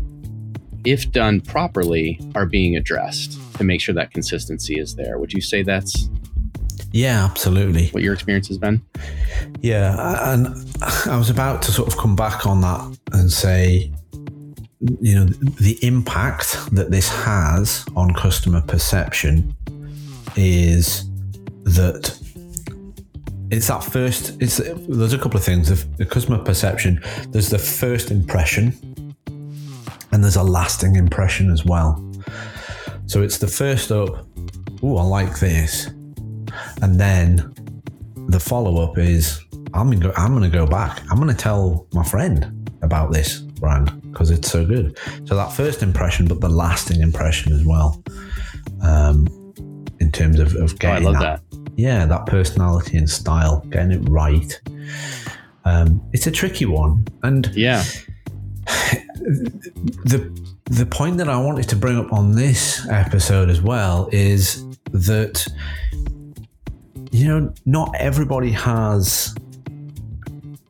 if 0.86 1.12
done 1.12 1.42
properly, 1.42 2.22
are 2.36 2.46
being 2.46 2.78
addressed 2.78 3.38
to 3.58 3.64
make 3.66 3.82
sure 3.82 3.96
that 3.96 4.12
consistency 4.12 4.80
is 4.80 4.96
there. 4.96 5.18
Would 5.18 5.34
you 5.34 5.42
say 5.42 5.64
that's 5.64 6.10
yeah, 6.92 7.26
absolutely. 7.26 7.88
What 7.90 8.04
your 8.04 8.14
experience 8.14 8.48
has 8.48 8.58
been? 8.58 8.82
Yeah, 9.62 10.34
and 10.34 10.48
I 11.06 11.18
was 11.18 11.30
about 11.30 11.62
to 11.64 11.72
sort 11.72 11.88
of 11.88 11.98
come 11.98 12.16
back 12.16 12.46
on 12.46 12.62
that 12.62 12.98
and 13.14 13.32
say, 13.32 13.92
you 15.02 15.16
know, 15.16 15.26
the 15.26 15.78
impact 15.82 16.58
that 16.74 16.90
this 16.90 17.10
has 17.10 17.86
on 17.96 18.14
customer 18.14 18.62
perception 18.62 19.54
is 20.36 21.06
that 21.64 22.18
it's 23.52 23.68
that 23.68 23.84
first 23.84 24.40
it's 24.42 24.58
there's 24.88 25.14
a 25.14 25.18
couple 25.18 25.38
of 25.38 25.44
things 25.44 25.70
the, 25.98 26.06
customer 26.06 26.38
perception 26.38 27.02
there's 27.30 27.50
the 27.50 27.58
first 27.58 28.12
impression 28.12 28.74
and 30.12 30.24
there's 30.24 30.36
a 30.36 30.44
lasting 30.44 30.96
impression 30.96 31.52
as 31.52 31.66
well 31.66 32.04
so 33.08 33.24
it's 33.24 33.40
the 33.40 33.48
first 33.48 33.92
up 33.92 34.26
oh 34.84 34.98
i 34.98 35.04
like 35.04 35.40
this 35.40 35.90
and 36.82 37.00
then 37.00 37.54
the 38.30 38.40
follow-up 38.40 38.98
is 38.98 39.44
i'm 39.74 39.90
gonna 39.90 39.98
go, 39.98 40.14
i'm 40.18 40.34
gonna 40.34 40.50
go 40.50 40.66
back. 40.66 41.02
I'm 41.10 41.18
gonna 41.18 41.34
tell 41.34 41.88
my 41.94 42.04
friend 42.04 42.70
about 42.82 43.12
this 43.12 43.40
brand 43.40 44.02
because 44.12 44.32
it's 44.32 44.50
so 44.50 44.66
good. 44.66 44.98
So 45.26 45.36
that 45.36 45.52
first 45.52 45.84
impression 45.84 46.26
but 46.28 46.42
the 46.42 46.50
lasting 46.50 47.02
impression 47.02 47.54
as 47.54 47.66
well 47.66 48.02
um, 48.82 49.28
in 50.00 50.12
terms 50.12 50.40
of, 50.40 50.56
of 50.56 50.78
getting 50.80 51.06
oh, 51.06 51.10
I 51.10 51.12
love 51.14 51.22
that, 51.22 51.50
that. 51.52 51.72
Yeah, 51.76 52.06
that 52.06 52.26
personality 52.26 52.98
and 52.98 53.10
style, 53.10 53.62
getting 53.70 53.92
it 53.92 54.10
right. 54.10 54.60
Um, 55.66 56.02
it's 56.14 56.28
a 56.28 56.32
tricky 56.32 56.66
one, 56.66 57.06
and 57.24 57.50
yeah, 57.56 57.84
the 58.66 60.32
the 60.66 60.86
point 60.86 61.18
that 61.18 61.30
I 61.30 61.38
wanted 61.38 61.70
to 61.70 61.76
bring 61.76 61.98
up 61.98 62.12
on 62.12 62.36
this 62.36 62.88
episode 62.90 63.50
as 63.50 63.62
well 63.62 64.10
is 64.12 64.66
that 64.92 65.46
you 67.12 67.28
know 67.28 67.54
not 67.66 67.94
everybody 67.98 68.52
has. 68.52 69.36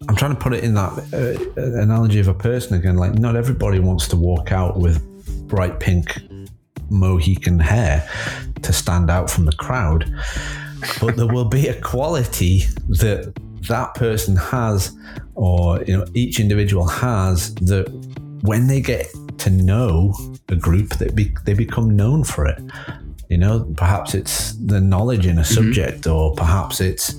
I'm 0.08 0.16
trying 0.16 0.34
to 0.34 0.40
put 0.40 0.54
it 0.54 0.64
in 0.64 0.74
that 0.74 0.92
uh, 1.14 1.62
analogy 1.62 2.20
of 2.20 2.28
a 2.28 2.34
person 2.34 2.76
again. 2.76 2.98
Like, 2.98 3.14
not 3.14 3.36
everybody 3.36 3.80
wants 3.80 4.08
to 4.08 4.16
walk 4.16 4.52
out 4.52 4.78
with 4.78 5.06
bright 5.48 5.80
pink 5.80 6.20
Mohican 6.90 7.60
hair 7.60 8.10
to 8.64 8.74
stand 8.74 9.12
out 9.12 9.30
from 9.30 9.46
the 9.46 9.52
crowd 9.52 10.12
but 11.00 11.16
there 11.16 11.28
will 11.28 11.46
be 11.46 11.68
a 11.68 11.80
quality 11.82 12.60
that 12.88 13.34
that 13.68 13.94
person 13.96 14.36
has, 14.36 14.96
or 15.36 15.84
you 15.84 15.98
know, 15.98 16.06
each 16.14 16.40
individual 16.40 16.88
has 16.88 17.54
that 17.56 17.90
when 18.42 18.68
they 18.68 18.82
get 18.82 19.08
to 19.40 19.50
know 19.50 20.14
a 20.50 20.56
group, 20.56 20.90
that 20.98 21.16
be, 21.16 21.34
they 21.46 21.54
become 21.54 21.96
known 21.96 22.24
for 22.24 22.46
it. 22.46 22.62
You 23.30 23.38
know, 23.38 23.72
perhaps 23.78 24.14
it's 24.14 24.54
the 24.54 24.82
knowledge 24.82 25.26
in 25.26 25.38
a 25.38 25.42
mm-hmm. 25.42 25.54
subject, 25.54 26.02
mm-hmm. 26.02 26.12
or 26.12 26.36
perhaps 26.36 26.82
it's 26.82 27.14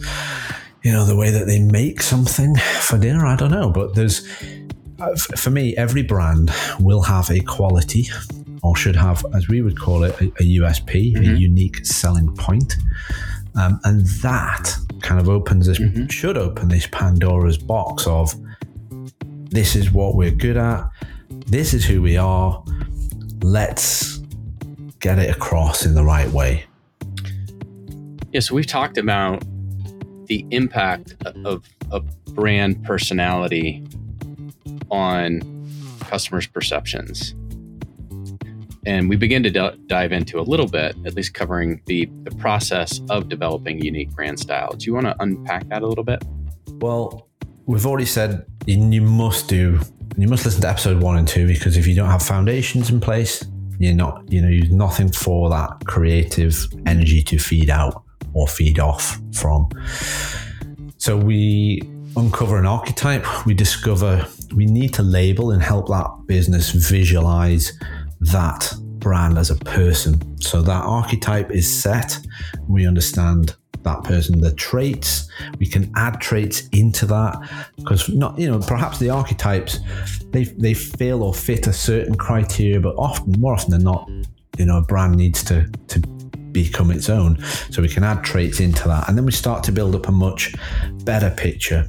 you 0.82 0.92
know 0.92 1.04
the 1.04 1.16
way 1.16 1.30
that 1.30 1.46
they 1.46 1.60
make 1.60 2.02
something 2.02 2.56
for 2.80 2.98
dinner. 2.98 3.24
I 3.24 3.36
don't 3.36 3.50
know, 3.50 3.70
but 3.70 3.94
there's 3.94 4.26
uh, 5.00 5.14
for 5.16 5.50
me, 5.50 5.76
every 5.76 6.02
brand 6.02 6.52
will 6.78 7.02
have 7.02 7.30
a 7.30 7.40
quality 7.40 8.08
or 8.62 8.76
should 8.76 8.96
have, 8.96 9.24
as 9.34 9.48
we 9.48 9.62
would 9.62 9.78
call 9.78 10.04
it, 10.04 10.20
a, 10.20 10.24
a 10.24 10.58
USP, 10.58 11.14
mm-hmm. 11.14 11.34
a 11.34 11.36
unique 11.36 11.86
selling 11.86 12.34
point. 12.36 12.76
Um, 13.58 13.80
and 13.84 14.06
that 14.22 14.76
kind 15.00 15.20
of 15.20 15.28
opens 15.28 15.66
this, 15.66 15.78
mm-hmm. 15.78 16.06
should 16.06 16.36
open 16.36 16.68
this 16.68 16.86
Pandora's 16.86 17.58
box 17.58 18.06
of 18.06 18.34
this 19.50 19.74
is 19.74 19.90
what 19.90 20.14
we're 20.14 20.30
good 20.30 20.56
at, 20.56 20.88
this 21.46 21.74
is 21.74 21.84
who 21.84 22.02
we 22.02 22.16
are, 22.16 22.62
let's 23.42 24.19
get 25.00 25.18
it 25.18 25.34
across 25.34 25.84
in 25.84 25.94
the 25.94 26.04
right 26.04 26.28
way. 26.30 26.64
Yeah, 28.32 28.40
so 28.40 28.54
we've 28.54 28.66
talked 28.66 28.98
about 28.98 29.42
the 30.26 30.46
impact 30.50 31.16
of, 31.44 31.64
a 31.92 31.98
brand 32.30 32.84
personality 32.84 33.84
on 34.92 35.40
customers' 36.06 36.46
perceptions 36.46 37.34
and 38.86 39.08
we 39.08 39.16
begin 39.16 39.42
to 39.42 39.50
d- 39.50 39.70
dive 39.86 40.12
into 40.12 40.38
a 40.40 40.42
little 40.42 40.66
bit, 40.66 40.96
at 41.04 41.14
least 41.14 41.34
covering 41.34 41.80
the, 41.86 42.08
the 42.22 42.30
process 42.32 43.00
of 43.10 43.28
developing 43.28 43.82
unique 43.82 44.10
brand 44.10 44.38
style. 44.38 44.72
Do 44.72 44.86
you 44.86 44.94
want 44.94 45.06
to 45.06 45.16
unpack 45.20 45.68
that 45.68 45.82
a 45.82 45.86
little 45.86 46.04
bit? 46.04 46.24
Well, 46.80 47.28
we've 47.66 47.86
already 47.86 48.06
said 48.06 48.46
you 48.66 49.02
must 49.02 49.48
do, 49.48 49.80
you 50.16 50.28
must 50.28 50.44
listen 50.44 50.62
to 50.62 50.68
episode 50.68 51.02
one 51.02 51.18
and 51.18 51.28
two 51.28 51.46
because 51.46 51.76
if 51.76 51.86
you 51.86 51.94
don't 51.94 52.10
have 52.10 52.22
foundations 52.22 52.90
in 52.90 53.00
place, 53.00 53.44
you're 53.80 53.94
not, 53.94 54.30
you 54.30 54.42
know, 54.42 54.48
you're 54.48 54.70
nothing 54.70 55.10
for 55.10 55.48
that 55.48 55.86
creative 55.86 56.54
energy 56.86 57.22
to 57.22 57.38
feed 57.38 57.70
out 57.70 58.04
or 58.34 58.46
feed 58.46 58.78
off 58.78 59.18
from. 59.32 59.70
So 60.98 61.16
we 61.16 61.82
uncover 62.14 62.58
an 62.58 62.66
archetype, 62.66 63.46
we 63.46 63.54
discover 63.54 64.26
we 64.54 64.66
need 64.66 64.92
to 64.94 65.02
label 65.02 65.52
and 65.52 65.62
help 65.62 65.88
that 65.88 66.10
business 66.26 66.70
visualize 66.70 67.72
that 68.20 68.70
brand 68.98 69.38
as 69.38 69.50
a 69.50 69.56
person. 69.56 70.38
So 70.40 70.60
that 70.60 70.84
archetype 70.84 71.50
is 71.50 71.82
set. 71.82 72.18
We 72.68 72.86
understand 72.86 73.56
that 73.82 74.04
person, 74.04 74.40
the 74.40 74.54
traits. 74.54 75.28
We 75.58 75.66
can 75.66 75.90
add 75.96 76.20
traits 76.20 76.68
into 76.68 77.06
that 77.06 77.36
because 77.76 78.08
not, 78.08 78.38
you 78.38 78.50
know, 78.50 78.60
perhaps 78.60 78.98
the 78.98 79.10
archetypes 79.10 79.80
they 80.32 80.44
they 80.44 80.74
fail 80.74 81.22
or 81.22 81.34
fit 81.34 81.66
a 81.66 81.72
certain 81.72 82.14
criteria, 82.14 82.80
but 82.80 82.94
often, 82.96 83.34
more 83.40 83.54
often 83.54 83.70
than 83.70 83.82
not, 83.82 84.08
you 84.58 84.66
know, 84.66 84.78
a 84.78 84.82
brand 84.82 85.16
needs 85.16 85.42
to 85.44 85.70
to 85.88 86.00
become 86.52 86.90
its 86.90 87.08
own. 87.08 87.38
So 87.70 87.82
we 87.82 87.88
can 87.88 88.04
add 88.04 88.24
traits 88.24 88.60
into 88.60 88.88
that, 88.88 89.08
and 89.08 89.16
then 89.16 89.24
we 89.24 89.32
start 89.32 89.64
to 89.64 89.72
build 89.72 89.94
up 89.94 90.08
a 90.08 90.12
much 90.12 90.54
better 91.04 91.30
picture. 91.30 91.86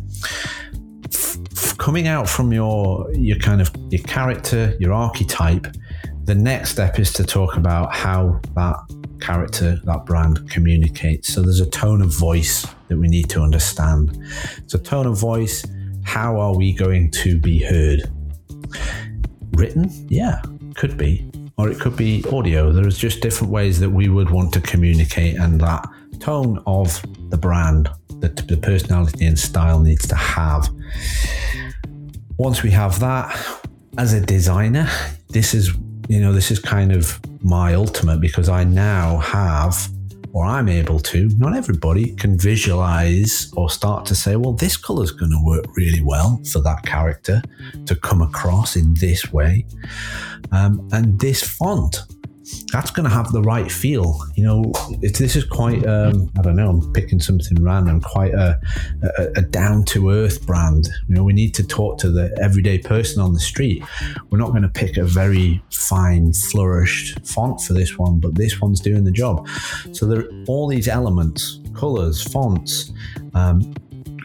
F- 1.05 1.77
coming 1.77 2.07
out 2.07 2.29
from 2.29 2.51
your 2.53 3.11
your 3.13 3.37
kind 3.37 3.61
of 3.61 3.71
your 3.89 4.03
character, 4.03 4.75
your 4.79 4.93
archetype, 4.93 5.67
the 6.25 6.35
next 6.35 6.71
step 6.71 6.99
is 6.99 7.11
to 7.13 7.23
talk 7.23 7.57
about 7.57 7.93
how 7.93 8.39
that 8.55 8.77
character, 9.21 9.79
that 9.83 10.05
brand 10.05 10.49
communicates. 10.49 11.33
So 11.33 11.41
there's 11.41 11.59
a 11.59 11.69
tone 11.69 12.01
of 12.01 12.13
voice 12.13 12.65
that 12.87 12.97
we 12.97 13.07
need 13.07 13.29
to 13.29 13.41
understand. 13.41 14.17
So, 14.67 14.77
tone 14.77 15.07
of 15.07 15.17
voice, 15.17 15.63
how 16.03 16.39
are 16.39 16.55
we 16.55 16.73
going 16.73 17.11
to 17.11 17.39
be 17.39 17.63
heard? 17.63 18.03
Written? 19.51 19.89
Yeah, 20.09 20.41
could 20.75 20.97
be. 20.97 21.29
Or 21.57 21.69
it 21.69 21.79
could 21.79 21.95
be 21.95 22.25
audio. 22.31 22.71
There's 22.71 22.97
just 22.97 23.21
different 23.21 23.53
ways 23.53 23.79
that 23.79 23.89
we 23.89 24.09
would 24.09 24.29
want 24.29 24.53
to 24.53 24.61
communicate, 24.61 25.37
and 25.37 25.61
that 25.61 25.87
tone 26.19 26.61
of 26.65 27.01
the 27.29 27.37
brand, 27.37 27.89
that 28.19 28.35
the 28.47 28.57
personality 28.57 29.25
and 29.25 29.37
style 29.37 29.79
needs 29.79 30.07
to 30.07 30.15
have. 30.15 30.67
Once 32.37 32.63
we 32.63 32.71
have 32.71 32.99
that, 32.99 33.35
as 33.97 34.13
a 34.13 34.19
designer, 34.19 34.89
this 35.29 35.53
is 35.53 35.71
you 36.11 36.19
know, 36.19 36.33
this 36.33 36.51
is 36.51 36.59
kind 36.59 36.91
of 36.91 37.17
my 37.41 37.73
ultimate 37.73 38.19
because 38.19 38.49
I 38.49 38.65
now 38.65 39.19
have, 39.19 39.87
or 40.33 40.43
I'm 40.43 40.67
able 40.67 40.99
to, 40.99 41.29
not 41.37 41.55
everybody 41.55 42.13
can 42.15 42.37
visualize 42.37 43.49
or 43.55 43.69
start 43.69 44.05
to 44.07 44.15
say, 44.15 44.35
well, 44.35 44.51
this 44.51 44.75
color 44.75 45.05
is 45.05 45.11
going 45.11 45.31
to 45.31 45.41
work 45.41 45.63
really 45.77 46.01
well 46.01 46.41
for 46.51 46.59
that 46.63 46.83
character 46.85 47.41
to 47.85 47.95
come 47.95 48.21
across 48.21 48.75
in 48.75 48.93
this 48.95 49.31
way. 49.31 49.65
Um, 50.51 50.85
and 50.91 51.17
this 51.17 51.41
font 51.43 52.01
that's 52.71 52.91
going 52.91 53.03
to 53.03 53.13
have 53.13 53.31
the 53.31 53.41
right 53.41 53.71
feel. 53.71 54.19
You 54.35 54.43
know, 54.43 54.71
it, 55.01 55.17
this 55.17 55.35
is 55.35 55.43
quite, 55.43 55.85
um, 55.85 56.31
I 56.37 56.41
don't 56.41 56.55
know, 56.55 56.69
I'm 56.69 56.93
picking 56.93 57.19
something 57.19 57.61
random, 57.61 58.01
quite 58.01 58.33
a, 58.33 58.59
a, 59.17 59.27
a 59.37 59.41
down 59.41 59.83
to 59.85 60.09
earth 60.09 60.45
brand. 60.45 60.87
You 61.07 61.15
know, 61.15 61.23
we 61.23 61.33
need 61.33 61.53
to 61.55 61.67
talk 61.67 61.97
to 61.99 62.09
the 62.09 62.37
everyday 62.41 62.77
person 62.77 63.21
on 63.21 63.33
the 63.33 63.39
street. 63.39 63.83
We're 64.29 64.37
not 64.37 64.49
going 64.51 64.63
to 64.63 64.69
pick 64.69 64.97
a 64.97 65.03
very 65.03 65.61
fine, 65.71 66.33
flourished 66.33 67.25
font 67.27 67.61
for 67.61 67.73
this 67.73 67.97
one, 67.97 68.19
but 68.19 68.35
this 68.35 68.61
one's 68.61 68.79
doing 68.79 69.03
the 69.03 69.11
job. 69.11 69.47
So 69.91 70.05
there 70.05 70.21
are 70.21 70.29
all 70.47 70.67
these 70.67 70.87
elements, 70.87 71.59
colors, 71.73 72.21
fonts, 72.21 72.91
um, 73.33 73.73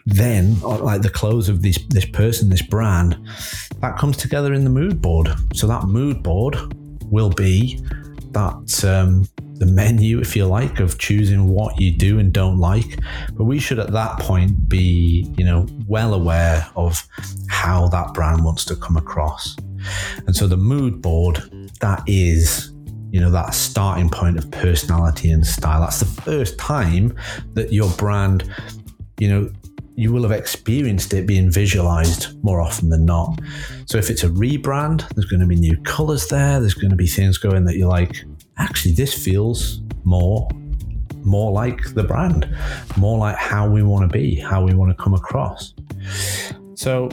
then 0.07 0.61
like 0.61 1.03
the 1.03 1.11
clothes 1.11 1.49
of 1.49 1.63
this 1.63 1.79
this 1.89 2.05
person, 2.05 2.49
this 2.49 2.63
brand, 2.63 3.19
that 3.81 3.99
comes 3.99 4.17
together 4.17 4.55
in 4.55 4.63
the 4.63 4.71
mood 4.71 5.03
board. 5.03 5.29
So 5.53 5.67
that 5.67 5.85
mood 5.85 6.23
board 6.23 6.57
will 7.11 7.31
be 7.31 7.85
that 8.37 8.85
um, 8.85 9.27
the 9.55 9.65
menu, 9.65 10.21
if 10.21 10.37
you 10.37 10.45
like, 10.45 10.79
of 10.79 10.99
choosing 10.99 11.49
what 11.49 11.81
you 11.81 11.91
do 11.91 12.19
and 12.19 12.35
don't 12.35 12.59
like. 12.59 12.99
But 13.33 13.45
we 13.45 13.59
should 13.59 13.79
at 13.79 13.93
that 13.93 14.19
point 14.19 14.69
be, 14.69 15.33
you 15.39 15.45
know, 15.45 15.67
well 15.87 16.13
aware 16.13 16.69
of 16.77 17.03
how 17.49 17.89
that 17.89 18.13
brand 18.13 18.45
wants 18.45 18.67
to 18.67 18.77
come 18.77 18.99
across. 18.99 19.57
And 20.27 20.37
so 20.37 20.47
the 20.47 20.57
mood 20.59 21.01
board, 21.01 21.37
that 21.81 22.03
is, 22.07 22.73
you 23.11 23.21
know, 23.21 23.31
that 23.31 23.55
starting 23.55 24.11
point 24.11 24.37
of 24.37 24.51
personality 24.51 25.31
and 25.31 25.47
style. 25.47 25.81
That's 25.81 26.01
the 26.01 26.23
first 26.23 26.59
time 26.59 27.17
that 27.55 27.73
your 27.73 27.89
brand, 27.93 28.53
you 29.19 29.29
know, 29.31 29.51
you 29.97 30.13
will 30.13 30.23
have 30.23 30.33
experienced 30.33 31.13
it 31.15 31.27
being 31.27 31.51
visualized 31.51 32.43
more 32.45 32.61
often 32.61 32.91
than 32.91 33.07
not. 33.07 33.41
So 33.87 33.97
if 33.97 34.11
it's 34.11 34.23
a 34.23 34.29
rebrand, 34.29 35.09
there's 35.15 35.25
going 35.25 35.41
to 35.41 35.47
be 35.47 35.57
new 35.57 35.77
colors 35.83 36.29
there. 36.29 36.61
There's 36.61 36.75
going 36.75 36.91
to 36.91 36.97
be 36.97 37.07
things 37.07 37.39
going 37.39 37.65
that 37.65 37.77
you're 37.77 37.89
like, 37.89 38.25
actually, 38.59 38.93
this 38.93 39.15
feels 39.15 39.81
more, 40.05 40.49
more 41.25 41.51
like 41.51 41.95
the 41.95 42.05
brand, 42.05 42.55
more 42.99 43.19
like 43.19 43.37
how 43.37 43.69
we 43.71 43.83
want 43.83 44.11
to 44.11 44.19
be, 44.19 44.37
how 44.37 44.63
we 44.63 44.75
want 44.75 44.97
to 44.97 45.03
come 45.03 45.15
across. 45.15 45.73
So 46.75 47.09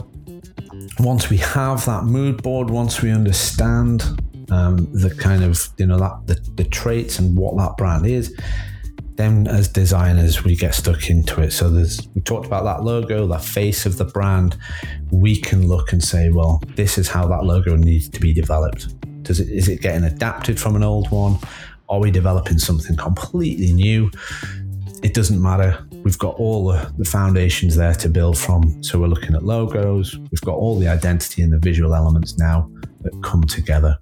once 1.00 1.30
we 1.30 1.38
have 1.38 1.86
that 1.86 2.04
mood 2.04 2.42
board, 2.42 2.68
once 2.68 3.00
we 3.00 3.10
understand 3.10 4.02
um, 4.50 4.86
the 4.92 5.14
kind 5.14 5.42
of 5.42 5.68
you 5.78 5.86
know 5.86 5.98
that 5.98 6.26
the, 6.26 6.34
the 6.56 6.64
traits 6.64 7.18
and 7.18 7.34
what 7.34 7.56
that 7.56 7.78
brand 7.78 8.04
is 8.04 8.36
then 9.16 9.46
as 9.46 9.68
designers 9.68 10.42
we 10.44 10.56
get 10.56 10.74
stuck 10.74 11.08
into 11.08 11.40
it. 11.40 11.52
So 11.52 11.70
there's 11.70 12.08
we 12.14 12.20
talked 12.20 12.46
about 12.46 12.64
that 12.64 12.84
logo 12.84 13.26
the 13.26 13.38
face 13.38 13.86
of 13.86 13.98
the 13.98 14.04
brand. 14.04 14.56
We 15.10 15.40
can 15.40 15.68
look 15.68 15.92
and 15.92 16.02
say 16.02 16.30
well 16.30 16.62
this 16.74 16.98
is 16.98 17.08
how 17.08 17.26
that 17.28 17.44
logo 17.44 17.76
needs 17.76 18.08
to 18.10 18.20
be 18.20 18.32
developed. 18.32 19.00
Does 19.22 19.40
it 19.40 19.48
is 19.48 19.68
it 19.68 19.80
getting 19.80 20.04
adapted 20.04 20.58
from 20.58 20.76
an 20.76 20.82
old 20.82 21.10
one? 21.10 21.38
Are 21.88 22.00
we 22.00 22.10
developing 22.10 22.58
something 22.58 22.96
completely 22.96 23.72
new? 23.72 24.10
It 25.02 25.12
doesn't 25.12 25.40
matter. 25.40 25.86
We've 26.02 26.18
got 26.18 26.34
all 26.36 26.68
the, 26.68 26.90
the 26.96 27.04
foundations 27.04 27.76
there 27.76 27.94
to 27.94 28.08
build 28.08 28.38
from. 28.38 28.82
So 28.82 28.98
we're 28.98 29.08
looking 29.08 29.34
at 29.34 29.42
logos. 29.42 30.16
We've 30.16 30.40
got 30.40 30.54
all 30.54 30.78
the 30.78 30.88
identity 30.88 31.42
and 31.42 31.52
the 31.52 31.58
visual 31.58 31.94
elements 31.94 32.38
now 32.38 32.70
that 33.02 33.12
come 33.22 33.42
together 33.44 33.98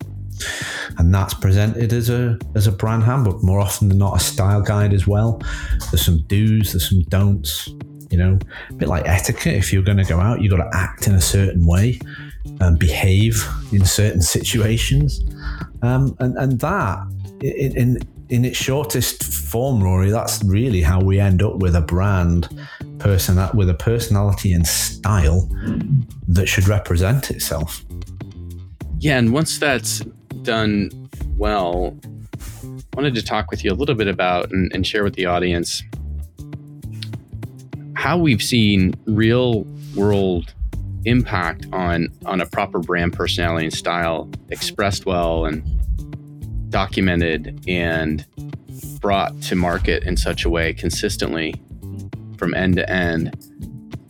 and 0.99 1.15
that's 1.15 1.35
presented 1.35 1.93
as 1.93 2.11
a 2.11 2.39
as 2.55 2.67
a 2.67 2.73
brand 2.73 3.05
handbook. 3.05 3.43
More 3.43 3.61
often 3.61 3.89
than 3.89 3.99
not 3.99 4.17
a 4.17 4.21
style 4.21 4.63
guide 4.63 4.93
as 4.93 5.07
well. 5.07 5.41
There's 5.91 6.05
some 6.05 6.23
do's 6.27 6.73
there's 6.73 6.89
some 6.89 7.03
don'ts 7.03 7.69
you 8.11 8.19
know. 8.19 8.39
A 8.71 8.75
bit 8.75 8.89
like 8.89 9.09
etiquette. 9.09 9.55
If 9.55 9.73
you're 9.73 9.83
going 9.83 9.99
to 9.99 10.05
go 10.05 10.21
out 10.21 10.43
you've 10.43 10.53
got 10.53 10.71
to 10.71 10.77
act 10.77 11.07
in 11.07 11.15
a 11.15 11.21
certain 11.21 11.67
way 11.67 11.99
and 12.61 12.79
behave 12.79 13.47
in 13.73 13.85
certain 13.85 14.23
situations. 14.23 15.21
Um, 15.83 16.17
and 16.21 16.37
and 16.37 16.61
that 16.61 16.99
in, 17.41 17.77
in 17.77 17.99
in 18.29 18.45
its 18.47 18.57
shortest 18.57 19.25
form 19.25 19.83
rory 19.83 20.11
that's 20.11 20.43
really 20.45 20.81
how 20.81 20.99
we 20.99 21.21
end 21.21 21.43
up 21.43 21.57
with 21.57 21.77
a 21.77 21.83
brand 21.83 22.49
person 22.99 23.37
with 23.55 23.69
a 23.69 23.75
personality 23.75 24.55
and 24.55 24.67
style 24.67 25.49
that 26.29 26.47
should 26.47 26.67
represent 26.67 27.31
itself. 27.31 27.85
Yeah 28.99 29.19
and 29.19 29.33
once 29.33 29.59
that's 29.59 30.03
done 30.43 30.91
well, 31.37 31.97
I 32.65 32.97
wanted 32.97 33.15
to 33.15 33.23
talk 33.23 33.51
with 33.51 33.65
you 33.65 33.73
a 33.73 33.75
little 33.75 33.95
bit 33.95 34.09
about 34.09 34.51
and, 34.51 34.71
and 34.75 34.87
share 34.87 35.05
with 35.05 35.15
the 35.15 35.27
audience 35.27 35.83
how 37.95 38.19
we've 38.19 38.43
seen 38.43 38.95
real 39.07 39.63
world 39.95 40.55
impact 41.05 41.67
on 41.73 42.09
on 42.27 42.41
a 42.41 42.47
proper 42.47 42.79
brand 42.79 43.13
personality 43.13 43.67
and 43.67 43.75
style 43.75 44.31
expressed 44.51 45.07
well 45.07 45.45
and 45.45 45.63
documented 46.71 47.63
and 47.67 48.25
brought 49.01 49.41
to 49.43 49.55
market 49.55 50.03
in 50.05 50.17
such 50.17 50.45
a 50.45 50.51
way 50.51 50.73
consistently 50.73 51.55
from 52.37 52.55
end 52.55 52.77
to 52.77 52.89
end 52.91 53.37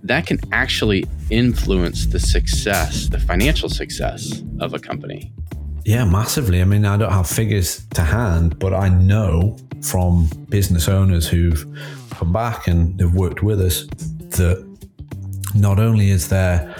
that 0.03 0.27
can 0.27 0.39
actually 0.53 1.05
influence 1.31 2.07
the 2.07 2.21
success 2.21 3.09
the 3.09 3.21
financial 3.21 3.69
success 3.69 4.43
of 4.61 4.75
a 4.75 4.79
company 4.79 5.33
yeah 5.85 6.05
massively 6.05 6.61
i 6.61 6.65
mean 6.65 6.85
i 6.85 6.97
don't 6.97 7.13
have 7.13 7.29
figures 7.29 7.87
to 7.95 8.03
hand 8.03 8.59
but 8.59 8.73
i 8.73 8.89
know 8.89 9.57
from 9.83 10.29
business 10.49 10.89
owners 10.89 11.29
who've 11.29 11.67
come 12.11 12.33
back 12.33 12.69
and 12.69 12.99
they've 12.99 13.15
worked 13.15 13.43
with 13.43 13.61
us 13.61 13.87
that 14.37 14.65
not 15.55 15.79
only 15.79 16.11
is 16.11 16.29
there 16.29 16.75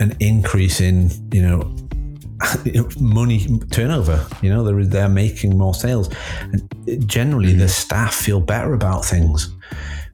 an 0.00 0.14
increase 0.20 0.80
in 0.80 1.10
you 1.32 1.42
know 1.42 1.76
money 3.00 3.46
turnover 3.70 4.26
you 4.42 4.50
know 4.50 4.64
they're, 4.64 4.84
they're 4.84 5.08
making 5.08 5.56
more 5.56 5.74
sales 5.74 6.10
and 6.40 7.08
generally 7.08 7.50
mm-hmm. 7.50 7.60
the 7.60 7.68
staff 7.68 8.14
feel 8.14 8.40
better 8.40 8.74
about 8.74 9.04
things 9.04 9.54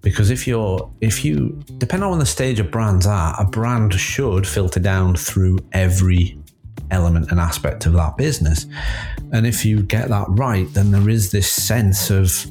because 0.03 0.31
if 0.31 0.47
you're 0.47 0.91
if 1.01 1.25
you 1.25 1.59
depending 1.79 2.09
on 2.09 2.19
the 2.19 2.27
stage 2.27 2.61
of 2.61 2.71
brands 2.71 3.07
are 3.07 3.35
a 3.38 3.45
brand 3.45 3.93
should 3.95 4.47
filter 4.47 4.81
down 4.81 5.14
through 5.14 5.59
every 5.73 6.38
element 6.90 7.31
and 7.31 7.40
aspect 7.40 7.87
of 7.87 7.92
that 7.94 8.16
business. 8.16 8.66
And 9.33 9.46
if 9.46 9.64
you 9.64 9.83
get 9.83 10.09
that 10.09 10.27
right 10.31 10.66
then 10.74 10.90
there 10.90 11.09
is 11.09 11.31
this 11.31 11.53
sense 11.53 12.11
of 12.11 12.46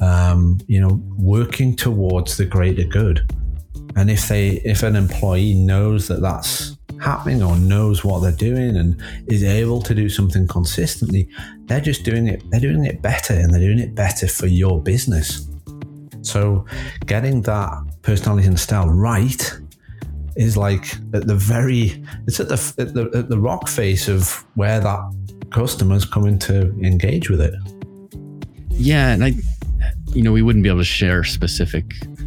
um, 0.00 0.58
you 0.66 0.80
know 0.80 1.02
working 1.18 1.76
towards 1.76 2.36
the 2.36 2.46
greater 2.46 2.84
good. 2.84 3.30
And 3.96 4.10
if 4.10 4.28
they 4.28 4.62
if 4.64 4.82
an 4.82 4.96
employee 4.96 5.54
knows 5.54 6.08
that 6.08 6.22
that's 6.22 6.76
happening 7.00 7.42
or 7.42 7.56
knows 7.56 8.04
what 8.04 8.20
they're 8.20 8.32
doing 8.32 8.76
and 8.76 9.02
is 9.26 9.42
able 9.42 9.80
to 9.80 9.94
do 9.94 10.06
something 10.10 10.46
consistently 10.46 11.26
they're 11.64 11.80
just 11.80 12.04
doing 12.04 12.28
it 12.28 12.42
they're 12.50 12.60
doing 12.60 12.84
it 12.84 13.00
better 13.00 13.32
and 13.32 13.54
they're 13.54 13.60
doing 13.60 13.78
it 13.78 13.94
better 13.94 14.28
for 14.28 14.46
your 14.46 14.82
business. 14.82 15.48
So 16.22 16.66
getting 17.06 17.42
that 17.42 17.70
personality 18.02 18.46
and 18.46 18.60
style 18.60 18.88
right 18.88 19.58
is 20.36 20.56
like 20.56 20.94
at 21.14 21.26
the 21.26 21.34
very 21.34 22.02
it's 22.26 22.40
at 22.40 22.48
the 22.48 22.74
at 22.78 22.94
the, 22.94 23.10
at 23.16 23.28
the 23.28 23.38
rock 23.38 23.68
face 23.68 24.08
of 24.08 24.44
where 24.54 24.80
that 24.80 25.00
customers 25.50 26.04
coming 26.04 26.38
to 26.38 26.70
engage 26.82 27.28
with 27.28 27.40
it 27.40 27.54
yeah 28.70 29.12
and 29.12 29.24
i 29.24 29.32
you 30.14 30.22
know 30.22 30.32
we 30.32 30.42
wouldn't 30.42 30.62
be 30.62 30.68
able 30.68 30.78
to 30.78 30.84
share 30.84 31.24
specific 31.24 31.84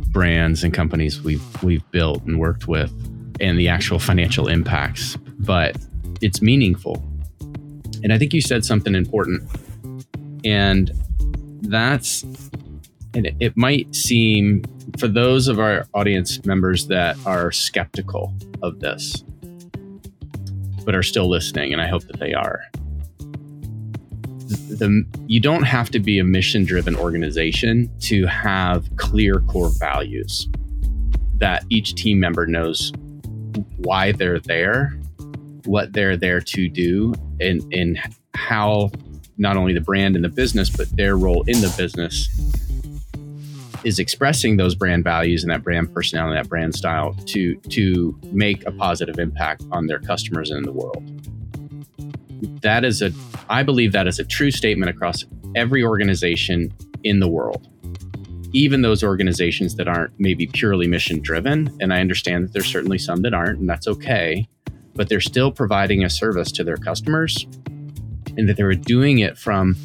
brands 0.09 0.63
and 0.63 0.73
companies 0.73 1.21
we've 1.21 1.63
we've 1.63 1.89
built 1.91 2.23
and 2.23 2.39
worked 2.39 2.67
with 2.67 2.91
and 3.39 3.59
the 3.59 3.67
actual 3.67 3.99
financial 3.99 4.47
impacts, 4.47 5.17
but 5.39 5.77
it's 6.21 6.41
meaningful. 6.41 7.03
And 8.03 8.13
I 8.13 8.17
think 8.17 8.33
you 8.33 8.41
said 8.41 8.65
something 8.65 8.95
important. 8.95 9.43
And 10.45 10.91
that's 11.61 12.23
and 13.13 13.27
it, 13.27 13.35
it 13.39 13.57
might 13.57 13.93
seem 13.95 14.63
for 14.97 15.07
those 15.07 15.47
of 15.47 15.59
our 15.59 15.87
audience 15.93 16.45
members 16.45 16.87
that 16.87 17.17
are 17.25 17.51
skeptical 17.51 18.33
of 18.61 18.79
this 18.79 19.23
but 20.85 20.95
are 20.95 21.03
still 21.03 21.29
listening 21.29 21.73
and 21.73 21.81
I 21.81 21.87
hope 21.87 22.03
that 22.07 22.19
they 22.19 22.33
are 22.33 22.63
the 24.77 25.05
you 25.27 25.39
don't 25.39 25.63
have 25.63 25.89
to 25.91 25.99
be 25.99 26.19
a 26.19 26.23
mission 26.23 26.65
driven 26.65 26.95
organization 26.95 27.89
to 27.99 28.25
have 28.25 28.89
clear 28.97 29.39
core 29.41 29.71
values 29.79 30.47
that 31.37 31.65
each 31.69 31.95
team 31.95 32.19
member 32.19 32.45
knows 32.45 32.91
why 33.77 34.11
they're 34.11 34.39
there, 34.39 34.97
what 35.65 35.93
they're 35.93 36.17
there 36.17 36.39
to 36.39 36.69
do, 36.69 37.13
and 37.39 37.61
and 37.73 37.99
how 38.33 38.91
not 39.37 39.57
only 39.57 39.73
the 39.73 39.81
brand 39.81 40.15
and 40.15 40.23
the 40.23 40.29
business 40.29 40.69
but 40.69 40.89
their 40.95 41.17
role 41.17 41.43
in 41.47 41.59
the 41.61 41.73
business 41.77 42.29
is 43.83 43.99
expressing 43.99 44.57
those 44.57 44.75
brand 44.75 45.03
values 45.03 45.43
and 45.43 45.51
that 45.51 45.63
brand 45.63 45.87
mm-hmm. 45.87 45.95
personality, 45.95 46.39
that 46.39 46.49
brand 46.49 46.75
style 46.75 47.13
to 47.25 47.55
to 47.55 48.17
make 48.31 48.65
a 48.65 48.71
positive 48.71 49.19
impact 49.19 49.63
on 49.71 49.87
their 49.87 49.99
customers 49.99 50.49
and 50.49 50.59
in 50.59 50.63
the 50.63 50.71
world. 50.71 51.03
That 52.61 52.83
is 52.83 53.01
a 53.01 53.11
i 53.49 53.63
believe 53.63 53.91
that 53.91 54.07
is 54.07 54.19
a 54.19 54.25
true 54.25 54.51
statement 54.51 54.89
across 54.89 55.25
every 55.55 55.83
organization 55.83 56.73
in 57.03 57.19
the 57.19 57.27
world. 57.27 57.67
Even 58.55 58.83
those 58.83 59.03
organizations 59.03 59.75
that 59.75 59.87
aren't 59.87 60.13
maybe 60.19 60.45
purely 60.47 60.87
mission 60.87 61.19
driven 61.21 61.75
and 61.79 61.93
i 61.93 61.99
understand 61.99 62.45
that 62.45 62.53
there's 62.53 62.67
certainly 62.67 62.97
some 62.97 63.21
that 63.21 63.33
aren't 63.33 63.59
and 63.59 63.69
that's 63.69 63.87
okay 63.87 64.47
but 64.95 65.09
they're 65.09 65.21
still 65.21 65.51
providing 65.51 66.03
a 66.03 66.09
service 66.09 66.51
to 66.51 66.63
their 66.63 66.77
customers 66.77 67.47
and 68.37 68.47
that 68.47 68.57
they're 68.57 68.73
doing 68.73 69.19
it 69.19 69.37
from 69.37 69.75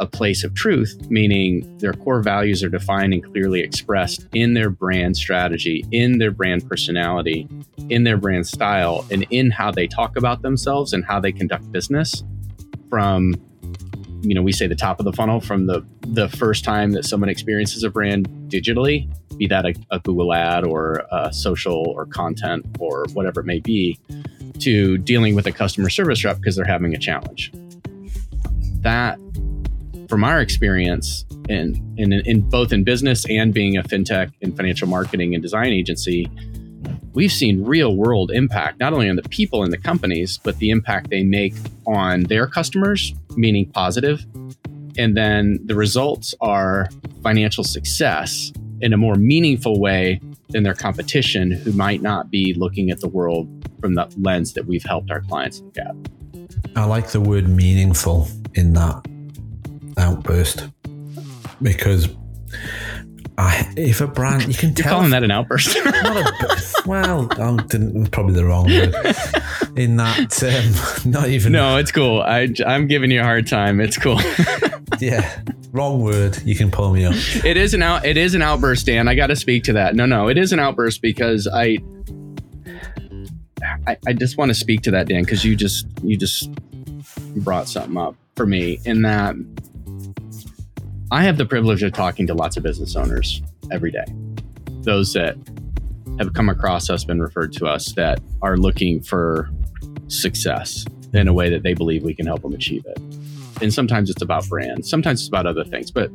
a 0.00 0.06
place 0.06 0.42
of 0.42 0.54
truth, 0.54 0.98
meaning 1.08 1.78
their 1.78 1.92
core 1.92 2.22
values 2.22 2.64
are 2.64 2.68
defined 2.68 3.12
and 3.12 3.24
clearly 3.24 3.60
expressed 3.60 4.26
in 4.32 4.54
their 4.54 4.70
brand 4.70 5.16
strategy, 5.16 5.84
in 5.92 6.18
their 6.18 6.30
brand 6.30 6.68
personality, 6.68 7.46
in 7.88 8.04
their 8.04 8.16
brand 8.16 8.46
style, 8.46 9.06
and 9.10 9.26
in 9.30 9.50
how 9.50 9.70
they 9.70 9.86
talk 9.86 10.16
about 10.16 10.42
themselves 10.42 10.92
and 10.92 11.04
how 11.04 11.20
they 11.20 11.32
conduct 11.32 11.70
business 11.70 12.24
from 12.88 13.34
you 14.22 14.34
know 14.34 14.42
we 14.42 14.52
say 14.52 14.66
the 14.66 14.74
top 14.74 14.98
of 14.98 15.04
the 15.04 15.12
funnel 15.12 15.40
from 15.40 15.66
the 15.66 15.82
the 16.08 16.28
first 16.28 16.62
time 16.62 16.90
that 16.90 17.06
someone 17.06 17.30
experiences 17.30 17.82
a 17.84 17.88
brand 17.88 18.28
digitally 18.48 19.10
be 19.38 19.46
that 19.46 19.64
a, 19.64 19.74
a 19.92 19.98
google 20.00 20.34
ad 20.34 20.62
or 20.62 21.06
social 21.30 21.88
or 21.96 22.04
content 22.04 22.66
or 22.78 23.06
whatever 23.14 23.40
it 23.40 23.46
may 23.46 23.60
be 23.60 23.98
to 24.60 24.98
dealing 24.98 25.34
with 25.34 25.46
a 25.46 25.52
customer 25.52 25.90
service 25.90 26.24
rep 26.24 26.36
because 26.36 26.56
they're 26.56 26.64
having 26.64 26.94
a 26.94 26.98
challenge. 26.98 27.52
That 28.82 29.18
from 30.10 30.24
our 30.24 30.40
experience 30.40 31.24
in, 31.48 31.94
in, 31.96 32.12
in 32.12 32.40
both 32.40 32.72
in 32.72 32.82
business 32.82 33.24
and 33.30 33.54
being 33.54 33.76
a 33.76 33.82
fintech 33.84 34.32
and 34.42 34.56
financial 34.56 34.88
marketing 34.88 35.34
and 35.34 35.42
design 35.42 35.68
agency, 35.68 36.28
we've 37.14 37.30
seen 37.30 37.64
real 37.64 37.96
world 37.96 38.32
impact, 38.32 38.80
not 38.80 38.92
only 38.92 39.08
on 39.08 39.14
the 39.14 39.22
people 39.28 39.62
in 39.62 39.70
the 39.70 39.78
companies, 39.78 40.38
but 40.42 40.58
the 40.58 40.70
impact 40.70 41.10
they 41.10 41.22
make 41.22 41.54
on 41.86 42.24
their 42.24 42.48
customers, 42.48 43.14
meaning 43.36 43.70
positive. 43.70 44.26
And 44.98 45.16
then 45.16 45.60
the 45.64 45.76
results 45.76 46.34
are 46.40 46.88
financial 47.22 47.62
success 47.62 48.52
in 48.80 48.92
a 48.92 48.96
more 48.96 49.14
meaningful 49.14 49.78
way 49.78 50.20
than 50.48 50.64
their 50.64 50.74
competition, 50.74 51.52
who 51.52 51.70
might 51.72 52.02
not 52.02 52.32
be 52.32 52.52
looking 52.54 52.90
at 52.90 52.98
the 52.98 53.08
world 53.08 53.48
from 53.80 53.94
the 53.94 54.12
lens 54.18 54.54
that 54.54 54.66
we've 54.66 54.84
helped 54.84 55.12
our 55.12 55.20
clients 55.20 55.60
look 55.60 55.78
at. 55.78 55.94
I 56.74 56.84
like 56.84 57.10
the 57.10 57.20
word 57.20 57.48
meaningful 57.48 58.26
in 58.54 58.72
that 58.72 59.06
outburst 60.10 60.68
because 61.62 62.08
I, 63.40 63.72
if 63.76 64.02
a 64.02 64.06
brand 64.06 64.46
you 64.48 64.54
can 64.54 64.68
You're 64.70 64.84
tell 64.84 64.96
calling 64.96 65.10
that 65.10 65.22
an 65.24 65.30
outburst. 65.30 65.74
a, 65.84 66.82
well, 66.84 67.26
I'm 67.40 68.06
probably 68.08 68.34
the 68.34 68.44
wrong 68.44 68.66
word 68.66 68.94
in 69.78 69.96
that. 69.96 70.42
Um, 70.42 71.10
not 71.10 71.28
even. 71.28 71.52
No, 71.52 71.78
it's 71.78 71.90
cool. 71.90 72.20
I, 72.20 72.48
I'm 72.66 72.86
giving 72.86 73.10
you 73.10 73.20
a 73.20 73.24
hard 73.24 73.46
time. 73.46 73.80
It's 73.80 73.96
cool. 73.96 74.20
yeah, 75.00 75.42
wrong 75.72 76.02
word. 76.02 76.36
You 76.44 76.54
can 76.54 76.70
pull 76.70 76.92
me 76.92 77.06
up. 77.06 77.14
It 77.42 77.56
is 77.56 77.72
an 77.72 77.82
out. 77.82 78.04
It 78.04 78.18
is 78.18 78.34
an 78.34 78.42
outburst, 78.42 78.84
Dan. 78.84 79.08
I 79.08 79.14
got 79.14 79.28
to 79.28 79.36
speak 79.36 79.64
to 79.64 79.72
that. 79.72 79.94
No, 79.94 80.04
no, 80.04 80.28
it 80.28 80.36
is 80.36 80.52
an 80.52 80.60
outburst 80.60 81.00
because 81.00 81.48
I. 81.48 81.78
I, 83.86 83.96
I 84.06 84.12
just 84.12 84.36
want 84.36 84.50
to 84.50 84.54
speak 84.54 84.82
to 84.82 84.90
that, 84.90 85.08
Dan, 85.08 85.22
because 85.22 85.44
you 85.44 85.56
just 85.56 85.86
you 86.02 86.16
just 86.18 86.50
brought 87.36 87.68
something 87.68 87.96
up 87.96 88.16
for 88.36 88.46
me 88.46 88.80
in 88.84 89.02
that 89.02 89.34
I 91.12 91.24
have 91.24 91.38
the 91.38 91.46
privilege 91.46 91.82
of 91.82 91.92
talking 91.92 92.26
to 92.28 92.34
lots 92.34 92.56
of 92.56 92.62
business 92.62 92.94
owners 92.94 93.42
every 93.72 93.90
day. 93.90 94.04
Those 94.82 95.12
that 95.14 95.36
have 96.20 96.34
come 96.34 96.48
across 96.48 96.88
us, 96.88 97.04
been 97.04 97.20
referred 97.20 97.52
to 97.54 97.66
us, 97.66 97.92
that 97.94 98.20
are 98.42 98.56
looking 98.56 99.02
for 99.02 99.50
success 100.06 100.84
in 101.12 101.26
a 101.26 101.32
way 101.32 101.50
that 101.50 101.64
they 101.64 101.74
believe 101.74 102.04
we 102.04 102.14
can 102.14 102.26
help 102.26 102.42
them 102.42 102.54
achieve 102.54 102.86
it. 102.86 102.98
And 103.60 103.74
sometimes 103.74 104.08
it's 104.08 104.22
about 104.22 104.48
brand, 104.48 104.86
sometimes 104.86 105.20
it's 105.20 105.28
about 105.28 105.46
other 105.46 105.64
things, 105.64 105.90
but 105.90 106.12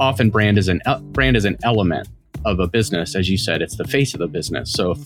often 0.00 0.30
brand 0.30 0.56
is 0.56 0.68
an 0.68 0.80
brand 1.12 1.36
is 1.36 1.44
an 1.44 1.58
element 1.62 2.08
of 2.46 2.58
a 2.58 2.66
business. 2.66 3.14
As 3.14 3.28
you 3.28 3.36
said, 3.36 3.60
it's 3.60 3.76
the 3.76 3.86
face 3.86 4.14
of 4.14 4.20
the 4.20 4.28
business. 4.28 4.72
So 4.72 4.92
if, 4.92 4.98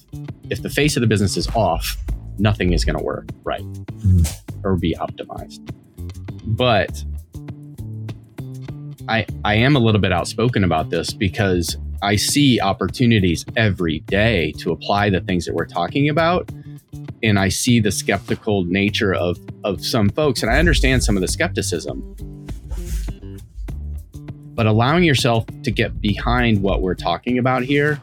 if 0.50 0.62
the 0.62 0.70
face 0.70 0.96
of 0.96 1.00
the 1.00 1.08
business 1.08 1.36
is 1.36 1.48
off, 1.48 1.96
nothing 2.38 2.72
is 2.72 2.84
going 2.84 2.96
to 2.96 3.04
work 3.04 3.28
right 3.42 3.62
mm. 3.62 4.40
or 4.62 4.76
be 4.76 4.94
optimized. 4.94 5.68
But 6.44 7.04
I, 9.08 9.26
I 9.44 9.54
am 9.54 9.76
a 9.76 9.78
little 9.78 10.00
bit 10.00 10.12
outspoken 10.12 10.64
about 10.64 10.90
this 10.90 11.12
because 11.12 11.76
I 12.02 12.16
see 12.16 12.60
opportunities 12.60 13.44
every 13.56 14.00
day 14.00 14.52
to 14.58 14.72
apply 14.72 15.10
the 15.10 15.20
things 15.20 15.44
that 15.46 15.54
we're 15.54 15.66
talking 15.66 16.08
about. 16.08 16.50
And 17.22 17.38
I 17.38 17.48
see 17.48 17.80
the 17.80 17.92
skeptical 17.92 18.64
nature 18.64 19.14
of, 19.14 19.38
of 19.64 19.84
some 19.84 20.08
folks, 20.08 20.42
and 20.42 20.50
I 20.50 20.58
understand 20.58 21.04
some 21.04 21.16
of 21.16 21.20
the 21.20 21.28
skepticism. 21.28 22.16
But 24.54 24.66
allowing 24.66 25.04
yourself 25.04 25.46
to 25.62 25.70
get 25.70 26.00
behind 26.00 26.62
what 26.62 26.82
we're 26.82 26.94
talking 26.94 27.38
about 27.38 27.62
here 27.62 28.00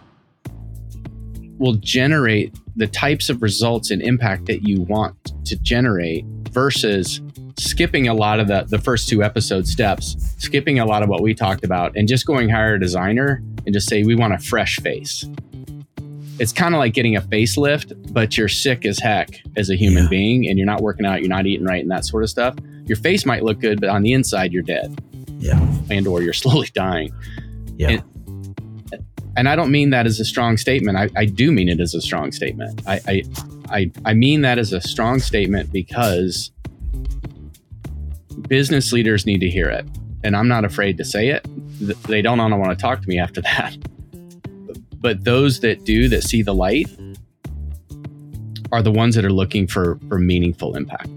will 1.58 1.76
generate 1.76 2.56
the 2.78 2.88
types 2.88 3.30
of 3.30 3.42
results 3.42 3.92
and 3.92 4.02
impact 4.02 4.46
that 4.46 4.68
you 4.68 4.82
want 4.82 5.34
to 5.46 5.58
generate 5.58 6.26
versus 6.52 7.22
skipping 7.60 8.08
a 8.08 8.14
lot 8.14 8.40
of 8.40 8.48
the, 8.48 8.66
the 8.68 8.80
first 8.80 9.10
two 9.10 9.24
episode 9.24 9.68
steps, 9.68 10.16
skipping 10.38 10.80
a 10.80 10.86
lot 10.86 11.04
of 11.04 11.10
what 11.10 11.22
we 11.22 11.34
talked 11.34 11.64
about, 11.64 11.96
and 11.96 12.08
just 12.08 12.26
going 12.26 12.50
hire 12.50 12.76
a 12.76 12.80
designer 12.80 13.44
and 13.66 13.74
just 13.74 13.90
say, 13.90 14.04
we 14.04 14.16
want 14.16 14.34
a 14.34 14.40
fresh 14.40 14.78
face. 14.78 15.26
It's 16.40 16.54
kind 16.54 16.74
of 16.74 16.80
like 16.80 16.94
getting 16.94 17.18
a 17.18 17.22
facelift, 17.22 18.14
but 18.14 18.38
you're 18.38 18.48
sick 18.48 18.86
as 18.86 18.98
heck 19.00 19.30
as 19.58 19.70
a 19.70 19.76
human 19.76 20.04
yeah. 20.04 20.10
being 20.10 20.48
and 20.48 20.58
you're 20.58 20.66
not 20.66 20.82
working 20.82 21.06
out, 21.06 21.20
you're 21.20 21.30
not 21.30 21.46
eating 21.46 21.66
right, 21.66 21.82
and 21.82 21.92
that 21.92 22.06
sort 22.06 22.24
of 22.24 22.30
stuff. 22.30 22.56
Your 22.86 22.96
face 22.96 23.26
might 23.26 23.44
look 23.44 23.60
good, 23.60 23.82
but 23.82 23.90
on 23.90 24.04
the 24.04 24.14
inside, 24.14 24.54
you're 24.54 24.64
dead. 24.64 24.98
Yeah. 25.38 25.60
And 25.90 26.08
or 26.08 26.22
you're 26.22 26.34
slowly 26.44 26.70
dying. 26.74 27.14
Yeah. 27.76 27.90
And, 27.90 29.06
and 29.36 29.50
I 29.50 29.56
don't 29.56 29.72
mean 29.72 29.90
that 29.90 30.06
as 30.06 30.20
a 30.20 30.26
strong 30.26 30.58
statement. 30.58 30.98
I, 30.98 31.10
I 31.16 31.26
do 31.26 31.52
mean 31.52 31.68
it 31.68 31.80
as 31.80 31.94
a 31.94 32.02
strong 32.02 32.32
statement. 32.32 32.82
I, 32.88 33.02
I, 33.08 33.24
I, 33.70 33.92
I 34.06 34.14
mean 34.14 34.42
that 34.42 34.58
as 34.58 34.74
a 34.74 34.82
strong 34.82 35.20
statement 35.20 35.72
because 35.72 36.52
business 38.48 38.92
leaders 38.92 39.26
need 39.26 39.40
to 39.40 39.50
hear 39.50 39.70
it. 39.70 39.86
And 40.24 40.36
I'm 40.36 40.48
not 40.48 40.66
afraid 40.66 40.98
to 40.98 41.06
say 41.06 41.30
it. 41.30 41.46
They 42.08 42.22
don't 42.22 42.38
want 42.38 42.70
to 42.72 42.82
talk 42.82 43.02
to 43.02 43.08
me 43.08 43.20
after 43.20 43.42
that. 43.42 43.78
But 44.96 45.24
those 45.24 45.62
that 45.62 45.86
do, 45.86 46.10
that 46.10 46.24
see 46.24 46.42
the 46.42 46.54
light, 46.54 46.90
are 48.72 48.82
the 48.82 48.92
ones 48.92 49.16
that 49.16 49.26
are 49.26 49.32
looking 49.32 49.68
for, 49.68 49.98
for 50.08 50.20
meaningful 50.20 50.76
impact. 50.76 51.10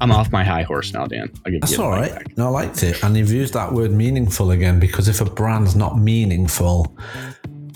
I'm 0.00 0.10
off 0.10 0.32
my 0.32 0.42
high 0.42 0.62
horse 0.62 0.94
now, 0.94 1.06
Dan. 1.06 1.30
That's 1.44 1.78
all 1.78 1.90
right. 1.90 2.10
Back. 2.10 2.38
No, 2.38 2.46
I 2.46 2.48
liked 2.48 2.82
it. 2.82 3.02
And 3.04 3.14
you've 3.16 3.32
used 3.32 3.52
that 3.52 3.72
word 3.72 3.90
meaningful 3.90 4.50
again 4.50 4.80
because 4.80 5.08
if 5.08 5.20
a 5.20 5.26
brand's 5.26 5.76
not 5.76 5.98
meaningful, 5.98 6.96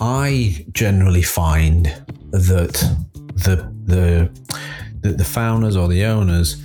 I 0.01 0.65
generally 0.71 1.21
find 1.21 1.85
that 2.31 2.73
the 3.35 3.71
the 3.85 4.31
the, 5.01 5.11
the 5.11 5.23
founders 5.23 5.75
or 5.75 5.87
the 5.87 6.03
owners, 6.05 6.59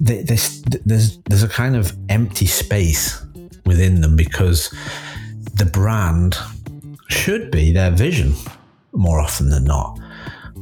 there's 0.00 0.62
there's 0.62 1.42
a 1.42 1.48
kind 1.48 1.76
of 1.76 1.96
empty 2.08 2.46
space 2.46 3.24
within 3.64 4.00
them 4.00 4.16
because 4.16 4.74
the 5.54 5.64
brand 5.64 6.36
should 7.08 7.50
be 7.50 7.72
their 7.72 7.90
vision 7.90 8.34
more 8.92 9.20
often 9.20 9.48
than 9.50 9.64
not. 9.64 9.98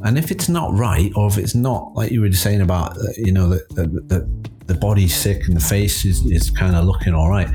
And 0.02 0.16
if 0.16 0.30
it's 0.30 0.48
not 0.48 0.72
right, 0.76 1.12
or 1.14 1.28
if 1.28 1.36
it's 1.36 1.54
not 1.54 1.92
like 1.94 2.10
you 2.10 2.22
were 2.22 2.32
saying 2.32 2.62
about, 2.62 2.96
uh, 2.96 3.02
you 3.16 3.32
know, 3.32 3.48
the, 3.50 3.66
the, 3.70 3.86
the, 3.86 4.50
the 4.66 4.74
body's 4.74 5.14
sick 5.14 5.46
and 5.46 5.56
the 5.56 5.60
face 5.60 6.04
is, 6.06 6.24
is 6.26 6.48
kind 6.48 6.74
of 6.74 6.86
looking 6.86 7.12
all 7.12 7.28
right, 7.28 7.50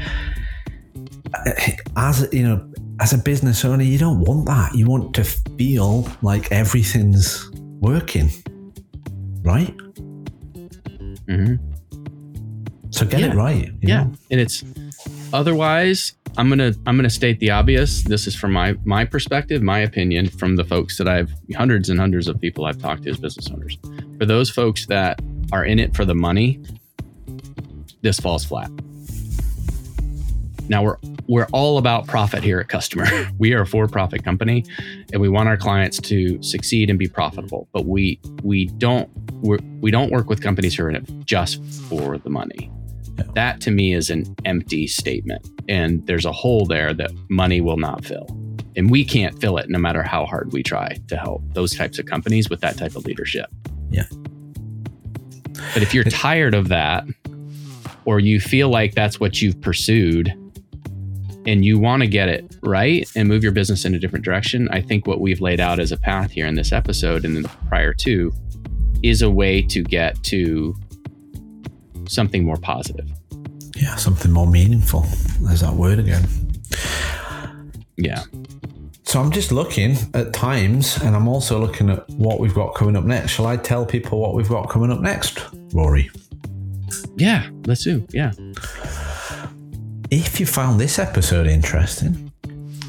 as 1.98 2.28
you 2.32 2.44
know, 2.44 2.72
as 3.00 3.14
a 3.14 3.18
business 3.18 3.66
owner, 3.66 3.84
you 3.84 3.98
don't 3.98 4.20
want 4.20 4.46
that. 4.46 4.76
You 4.76 4.88
want 4.88 5.16
to 5.16 5.24
feel 5.24 6.08
like 6.22 6.52
everything's 6.52 7.50
working, 7.80 8.30
right? 9.42 9.76
Mm-hmm. 11.28 12.92
So 12.92 13.06
get 13.06 13.20
yeah. 13.20 13.32
it 13.32 13.36
right. 13.36 13.72
yeah, 13.82 14.04
know? 14.04 14.14
and 14.32 14.40
it's 14.40 14.64
otherwise 15.34 16.14
I'm 16.38 16.50
gonna 16.50 16.74
I'm 16.86 16.98
gonna 16.98 17.10
state 17.10 17.40
the 17.40 17.52
obvious. 17.52 18.04
This 18.04 18.28
is 18.28 18.36
from 18.36 18.52
my 18.52 18.76
my 18.84 19.06
perspective, 19.06 19.62
my 19.62 19.80
opinion, 19.80 20.28
from 20.28 20.56
the 20.56 20.64
folks 20.64 20.98
that 20.98 21.08
I've 21.08 21.32
hundreds 21.56 21.90
and 21.90 22.00
hundreds 22.00 22.28
of 22.28 22.40
people 22.40 22.66
I've 22.66 22.80
talked 22.80 23.04
to 23.04 23.10
as 23.10 23.18
business 23.18 23.50
owners. 23.50 23.78
For 24.18 24.26
those 24.26 24.50
folks 24.50 24.86
that 24.88 25.22
are 25.52 25.64
in 25.64 25.80
it 25.80 25.96
for 25.96 26.04
the 26.04 26.16
money, 26.16 26.62
this 28.02 28.20
falls 28.20 28.44
flat. 28.44 28.70
Now 30.68 30.84
we're 30.84 30.98
we're 31.28 31.48
all 31.54 31.78
about 31.78 32.08
profit 32.08 32.44
here 32.44 32.60
at 32.60 32.68
CSTMR. 32.68 33.32
we 33.38 33.54
are 33.54 33.62
a 33.62 33.68
for-profit 33.68 34.24
company, 34.24 34.66
and 35.12 35.22
we 35.22 35.30
want 35.30 35.50
our 35.50 35.58
clients 35.58 36.00
to 36.02 36.42
succeed 36.42 36.90
and 36.90 36.98
be 37.00 37.08
profitable. 37.08 37.68
But 37.72 37.86
we 37.86 38.20
we 38.44 38.66
don't 38.66 39.10
we're, 39.42 39.60
we 39.80 39.92
do 39.92 39.98
not 39.98 40.10
work 40.10 40.30
with 40.30 40.42
companies 40.42 40.76
who 40.76 40.84
are 40.84 40.90
in 40.90 40.96
it 40.96 41.26
just 41.26 41.64
for 41.88 42.18
the 42.18 42.30
money. 42.30 42.72
That 43.34 43.62
to 43.62 43.72
me 43.72 43.94
is 43.94 44.10
an 44.10 44.36
empty 44.46 44.88
statement. 44.88 45.48
And 45.68 46.06
there's 46.06 46.26
a 46.26 46.32
hole 46.32 46.66
there 46.66 46.94
that 46.94 47.12
money 47.30 47.62
will 47.62 47.78
not 47.78 48.04
fill. 48.04 48.28
And 48.76 48.92
we 48.92 49.06
can't 49.06 49.40
fill 49.40 49.58
it 49.58 49.70
no 49.70 49.80
matter 49.80 50.04
how 50.04 50.26
hard 50.26 50.52
we 50.52 50.64
try 50.64 50.98
to 51.08 51.16
help 51.16 51.42
those 51.54 51.76
types 51.76 51.98
of 51.98 52.06
companies 52.06 52.50
with 52.50 52.60
that 52.62 52.78
type 52.78 52.96
of 52.96 53.06
leadership. 53.06 53.50
Yeah. 53.90 54.06
But 55.74 55.82
if 55.82 55.94
you're 55.94 56.04
tired 56.06 56.54
of 56.54 56.68
that, 56.70 57.06
or 58.04 58.20
you 58.20 58.40
feel 58.40 58.70
like 58.70 58.94
that's 58.94 59.20
what 59.20 59.42
you've 59.42 59.60
pursued 59.62 60.34
and 61.46 61.64
you 61.64 61.80
want 61.80 62.02
to 62.02 62.08
get 62.08 62.30
it 62.30 62.56
right 62.64 63.10
and 63.16 63.28
move 63.28 63.44
your 63.44 63.52
business 63.52 63.86
in 63.86 63.94
a 63.94 64.00
different 64.00 64.26
direction, 64.26 64.68
I 64.72 64.82
think 64.82 65.08
what 65.08 65.22
we've 65.22 65.42
laid 65.42 65.60
out 65.60 65.80
as 65.80 65.92
a 65.92 65.98
path 65.98 66.32
here 66.32 66.48
in 66.48 66.56
this 66.56 66.72
episode 66.72 67.26
and 67.26 67.36
then 67.36 67.44
the 67.44 67.52
prior 67.68 67.94
two 67.94 68.34
is 69.04 69.22
a 69.22 69.30
way 69.30 69.62
to 69.62 69.84
get 69.84 70.22
to 70.24 70.76
something 72.08 72.44
more 72.44 72.58
positive. 72.58 73.10
Yeah, 73.76 73.96
something 73.96 74.32
more 74.32 74.48
meaningful. 74.48 75.06
There's 75.42 75.62
that 75.62 75.74
word 75.74 76.00
again. 76.00 76.28
Yeah. 77.98 78.24
So 79.04 79.22
I'm 79.22 79.32
just 79.32 79.52
looking 79.52 79.96
at 80.14 80.34
times 80.34 80.98
and 81.02 81.16
I'm 81.16 81.28
also 81.28 81.60
looking 81.60 81.90
at 81.90 82.10
what 82.12 82.40
we've 82.40 82.54
got 82.54 82.74
coming 82.74 82.96
up 82.96 83.04
next. 83.04 83.32
Shall 83.32 83.48
I 83.48 83.58
tell 83.58 83.86
people 83.86 84.20
what 84.20 84.34
we've 84.34 84.50
got 84.50 84.70
coming 84.70 84.92
up 84.92 85.00
next, 85.00 85.40
Rory? 85.74 86.10
Yeah, 87.16 87.50
let's 87.66 87.84
do. 87.84 88.06
Yeah. 88.12 88.32
If 90.12 90.40
you 90.40 90.46
found 90.46 90.80
this 90.80 91.00
episode 91.00 91.48
interesting, 91.48 92.32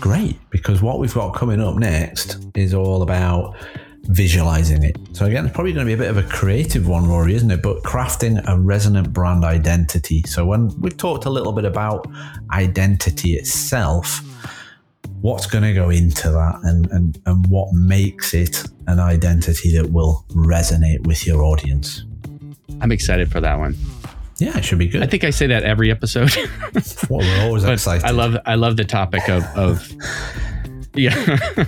great, 0.00 0.38
because 0.50 0.82
what 0.82 0.98
we've 0.98 1.14
got 1.14 1.34
coming 1.34 1.62
up 1.62 1.76
next 1.76 2.46
is 2.54 2.74
all 2.74 3.00
about 3.00 3.56
visualizing 4.02 4.84
it. 4.84 4.98
So 5.12 5.24
again, 5.24 5.46
it's 5.46 5.54
probably 5.54 5.72
going 5.72 5.86
to 5.86 5.88
be 5.88 5.94
a 5.94 5.96
bit 5.96 6.10
of 6.10 6.18
a 6.18 6.28
creative 6.28 6.86
one, 6.86 7.08
Rory, 7.08 7.34
isn't 7.34 7.50
it? 7.50 7.62
But 7.62 7.82
crafting 7.84 8.42
a 8.46 8.58
resonant 8.58 9.14
brand 9.14 9.44
identity. 9.44 10.22
So 10.26 10.44
when 10.44 10.68
we've 10.78 10.96
talked 10.96 11.24
a 11.24 11.30
little 11.30 11.52
bit 11.52 11.64
about 11.64 12.06
identity 12.50 13.32
itself, 13.32 14.20
what's 15.22 15.46
going 15.46 15.64
to 15.64 15.72
go 15.72 15.88
into 15.88 16.30
that 16.30 16.60
and, 16.64 16.86
and, 16.90 17.18
and 17.24 17.46
what 17.46 17.72
makes 17.72 18.34
it 18.34 18.62
an 18.88 19.00
identity 19.00 19.74
that 19.78 19.90
will 19.90 20.26
resonate 20.32 21.06
with 21.06 21.26
your 21.26 21.42
audience? 21.42 22.04
I'm 22.82 22.92
excited 22.92 23.32
for 23.32 23.40
that 23.40 23.58
one. 23.58 23.74
Yeah, 24.38 24.58
it 24.58 24.64
should 24.64 24.78
be 24.78 24.88
good. 24.88 25.02
I 25.02 25.06
think 25.06 25.24
I 25.24 25.30
say 25.30 25.46
that 25.46 25.62
every 25.62 25.90
episode. 25.90 26.34
well, 27.10 27.20
we're 27.20 27.42
always 27.42 27.64
excited. 27.64 28.04
I 28.04 28.10
love 28.10 28.36
I 28.44 28.54
love 28.54 28.76
the 28.76 28.84
topic 28.84 29.28
of, 29.28 29.44
of 29.56 29.90
yeah. 30.94 31.38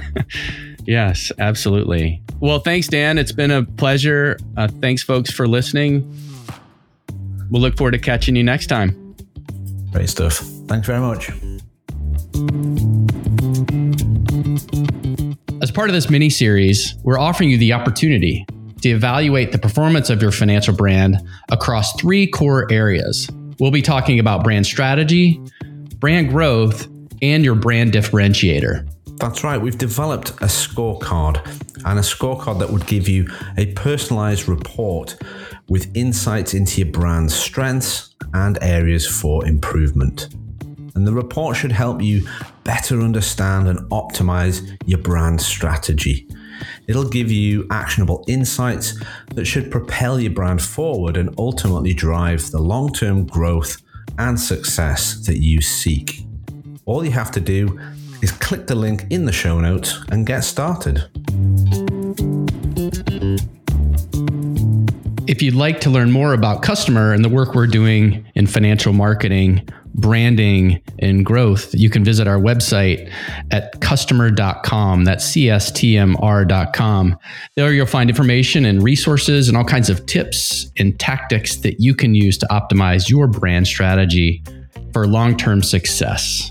Yes, 0.89 1.31
absolutely. 1.39 2.23
Well, 2.41 2.61
thanks, 2.61 2.89
Dan. 2.89 3.19
It's 3.19 3.31
been 3.31 3.51
a 3.51 3.63
pleasure. 3.63 4.39
Uh, 4.57 4.69
thanks, 4.81 5.03
folks, 5.03 5.31
for 5.31 5.47
listening. 5.47 6.11
We'll 7.51 7.61
look 7.61 7.77
forward 7.77 7.91
to 7.91 7.99
catching 7.99 8.37
you 8.37 8.43
next 8.43 8.69
time. 8.69 9.15
Great 9.93 10.09
stuff. 10.09 10.39
Thanks 10.67 10.87
very 10.87 11.01
much. 11.01 11.29
As 15.61 15.71
part 15.71 15.91
of 15.91 15.95
this 15.95 16.09
mini 16.09 16.31
series, 16.31 16.95
we're 17.03 17.19
offering 17.19 17.51
you 17.51 17.59
the 17.59 17.75
opportunity 17.75 18.47
to 18.83 18.91
evaluate 18.91 19.53
the 19.53 19.59
performance 19.59 20.11
of 20.11 20.23
your 20.23 20.33
financial 20.33 20.75
brand 20.75 21.17
across 21.51 21.99
three 22.01 22.27
core 22.27 22.71
areas. 22.71 23.29
We'll 23.59 23.71
be 23.71 23.83
talking 23.83 24.19
about 24.19 24.45
brand 24.45 24.67
strategy, 24.67 25.41
brand 25.97 26.31
growth, 26.31 26.87
and 27.21 27.45
your 27.45 27.57
brand 27.57 27.93
differentiator. 27.93 28.89
That's 29.19 29.43
right, 29.43 29.61
we've 29.61 29.79
developed 29.79 30.31
a 30.31 30.47
scorecard 30.47 31.45
and 31.85 31.99
a 31.99 32.03
scorecard 32.03 32.61
that 32.61 32.71
would 32.71 32.87
give 32.87 33.09
you 33.09 33.29
a 33.57 33.67
personalized 33.73 34.47
report 34.47 35.17
with 35.69 35.95
insights 35.97 36.55
into 36.55 36.83
your 36.83 36.93
brand's 36.93 37.35
strengths 37.35 38.15
and 38.33 38.59
areas 38.63 39.07
for 39.07 39.45
improvement. 39.45 40.29
And 40.95 41.07
the 41.07 41.13
report 41.13 41.57
should 41.57 41.73
help 41.73 42.01
you 42.01 42.29
better 42.63 43.01
understand 43.01 43.69
and 43.69 43.79
optimize 43.91 44.77
your 44.87 44.99
brand 44.99 45.41
strategy. 45.41 46.29
It'll 46.87 47.09
give 47.09 47.31
you 47.31 47.67
actionable 47.71 48.25
insights 48.29 48.99
that 49.35 49.45
should 49.45 49.71
propel 49.71 50.21
your 50.21 50.33
brand 50.33 50.63
forward 50.63 51.17
and 51.17 51.35
ultimately 51.39 51.95
drive 51.95 52.51
the 52.51 52.61
long 52.61 52.93
term 52.93 53.27
growth 53.27 53.83
and 54.19 54.39
success 54.39 55.15
that 55.27 55.39
you 55.39 55.61
seek. 55.61 56.25
All 56.85 57.05
you 57.05 57.11
have 57.13 57.31
to 57.33 57.41
do 57.41 57.79
is 58.23 58.33
click 58.33 58.67
the 58.67 58.75
link 58.75 59.07
in 59.11 59.25
the 59.25 59.33
show 59.33 59.61
notes 59.61 59.99
and 60.11 60.27
get 60.27 60.41
started. 60.41 61.09
If 65.29 65.43
you'd 65.43 65.55
like 65.55 65.81
to 65.83 65.91
learn 65.91 66.11
more 66.11 66.33
about 66.33 66.63
CSTMR 66.63 67.15
and 67.15 67.25
the 67.25 67.29
work 67.29 67.55
we're 67.55 67.67
doing 67.67 68.27
in 68.35 68.47
financial 68.47 68.93
marketing, 68.95 69.69
branding, 69.99 70.81
and 70.99 71.27
growth, 71.27 71.75
you 71.75 71.91
can 71.91 72.05
visit 72.05 72.27
our 72.27 72.39
website 72.39 73.13
at 73.51 73.79
CSTMR.com. 73.81 75.05
That's 75.05 75.25
CSTMR.com. 75.33 77.19
There 77.57 77.73
you'll 77.73 77.87
find 77.87 78.11
information 78.11 78.65
and 78.65 78.83
resources 78.83 79.49
and 79.49 79.57
all 79.57 79.65
kinds 79.65 79.91
of 79.91 80.07
tips 80.07 80.71
and 80.79 80.99
tactics 80.99 81.57
that 81.57 81.81
you 81.81 81.95
can 81.95 82.15
use 82.15 82.39
to 82.39 82.47
optimize 82.47 83.11
your 83.11 83.27
brand 83.27 83.67
strategy 83.67 84.43
for 84.93 85.07
long 85.07 85.37
term 85.37 85.63
success. 85.63 86.51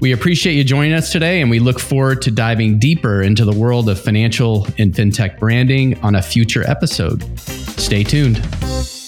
We 0.00 0.12
appreciate 0.12 0.54
you 0.54 0.64
joining 0.64 0.94
us 0.94 1.12
today, 1.12 1.42
and 1.42 1.50
we 1.50 1.58
look 1.58 1.78
forward 1.78 2.22
to 2.22 2.30
diving 2.30 2.78
deeper 2.78 3.20
into 3.20 3.44
the 3.44 3.52
world 3.52 3.88
of 3.90 4.00
financial 4.00 4.66
and 4.78 4.94
fintech 4.94 5.38
branding 5.38 5.98
on 6.00 6.14
a 6.14 6.22
future 6.22 6.66
episode. 6.66 7.22
Stay 7.38 8.02
tuned. 8.02 8.99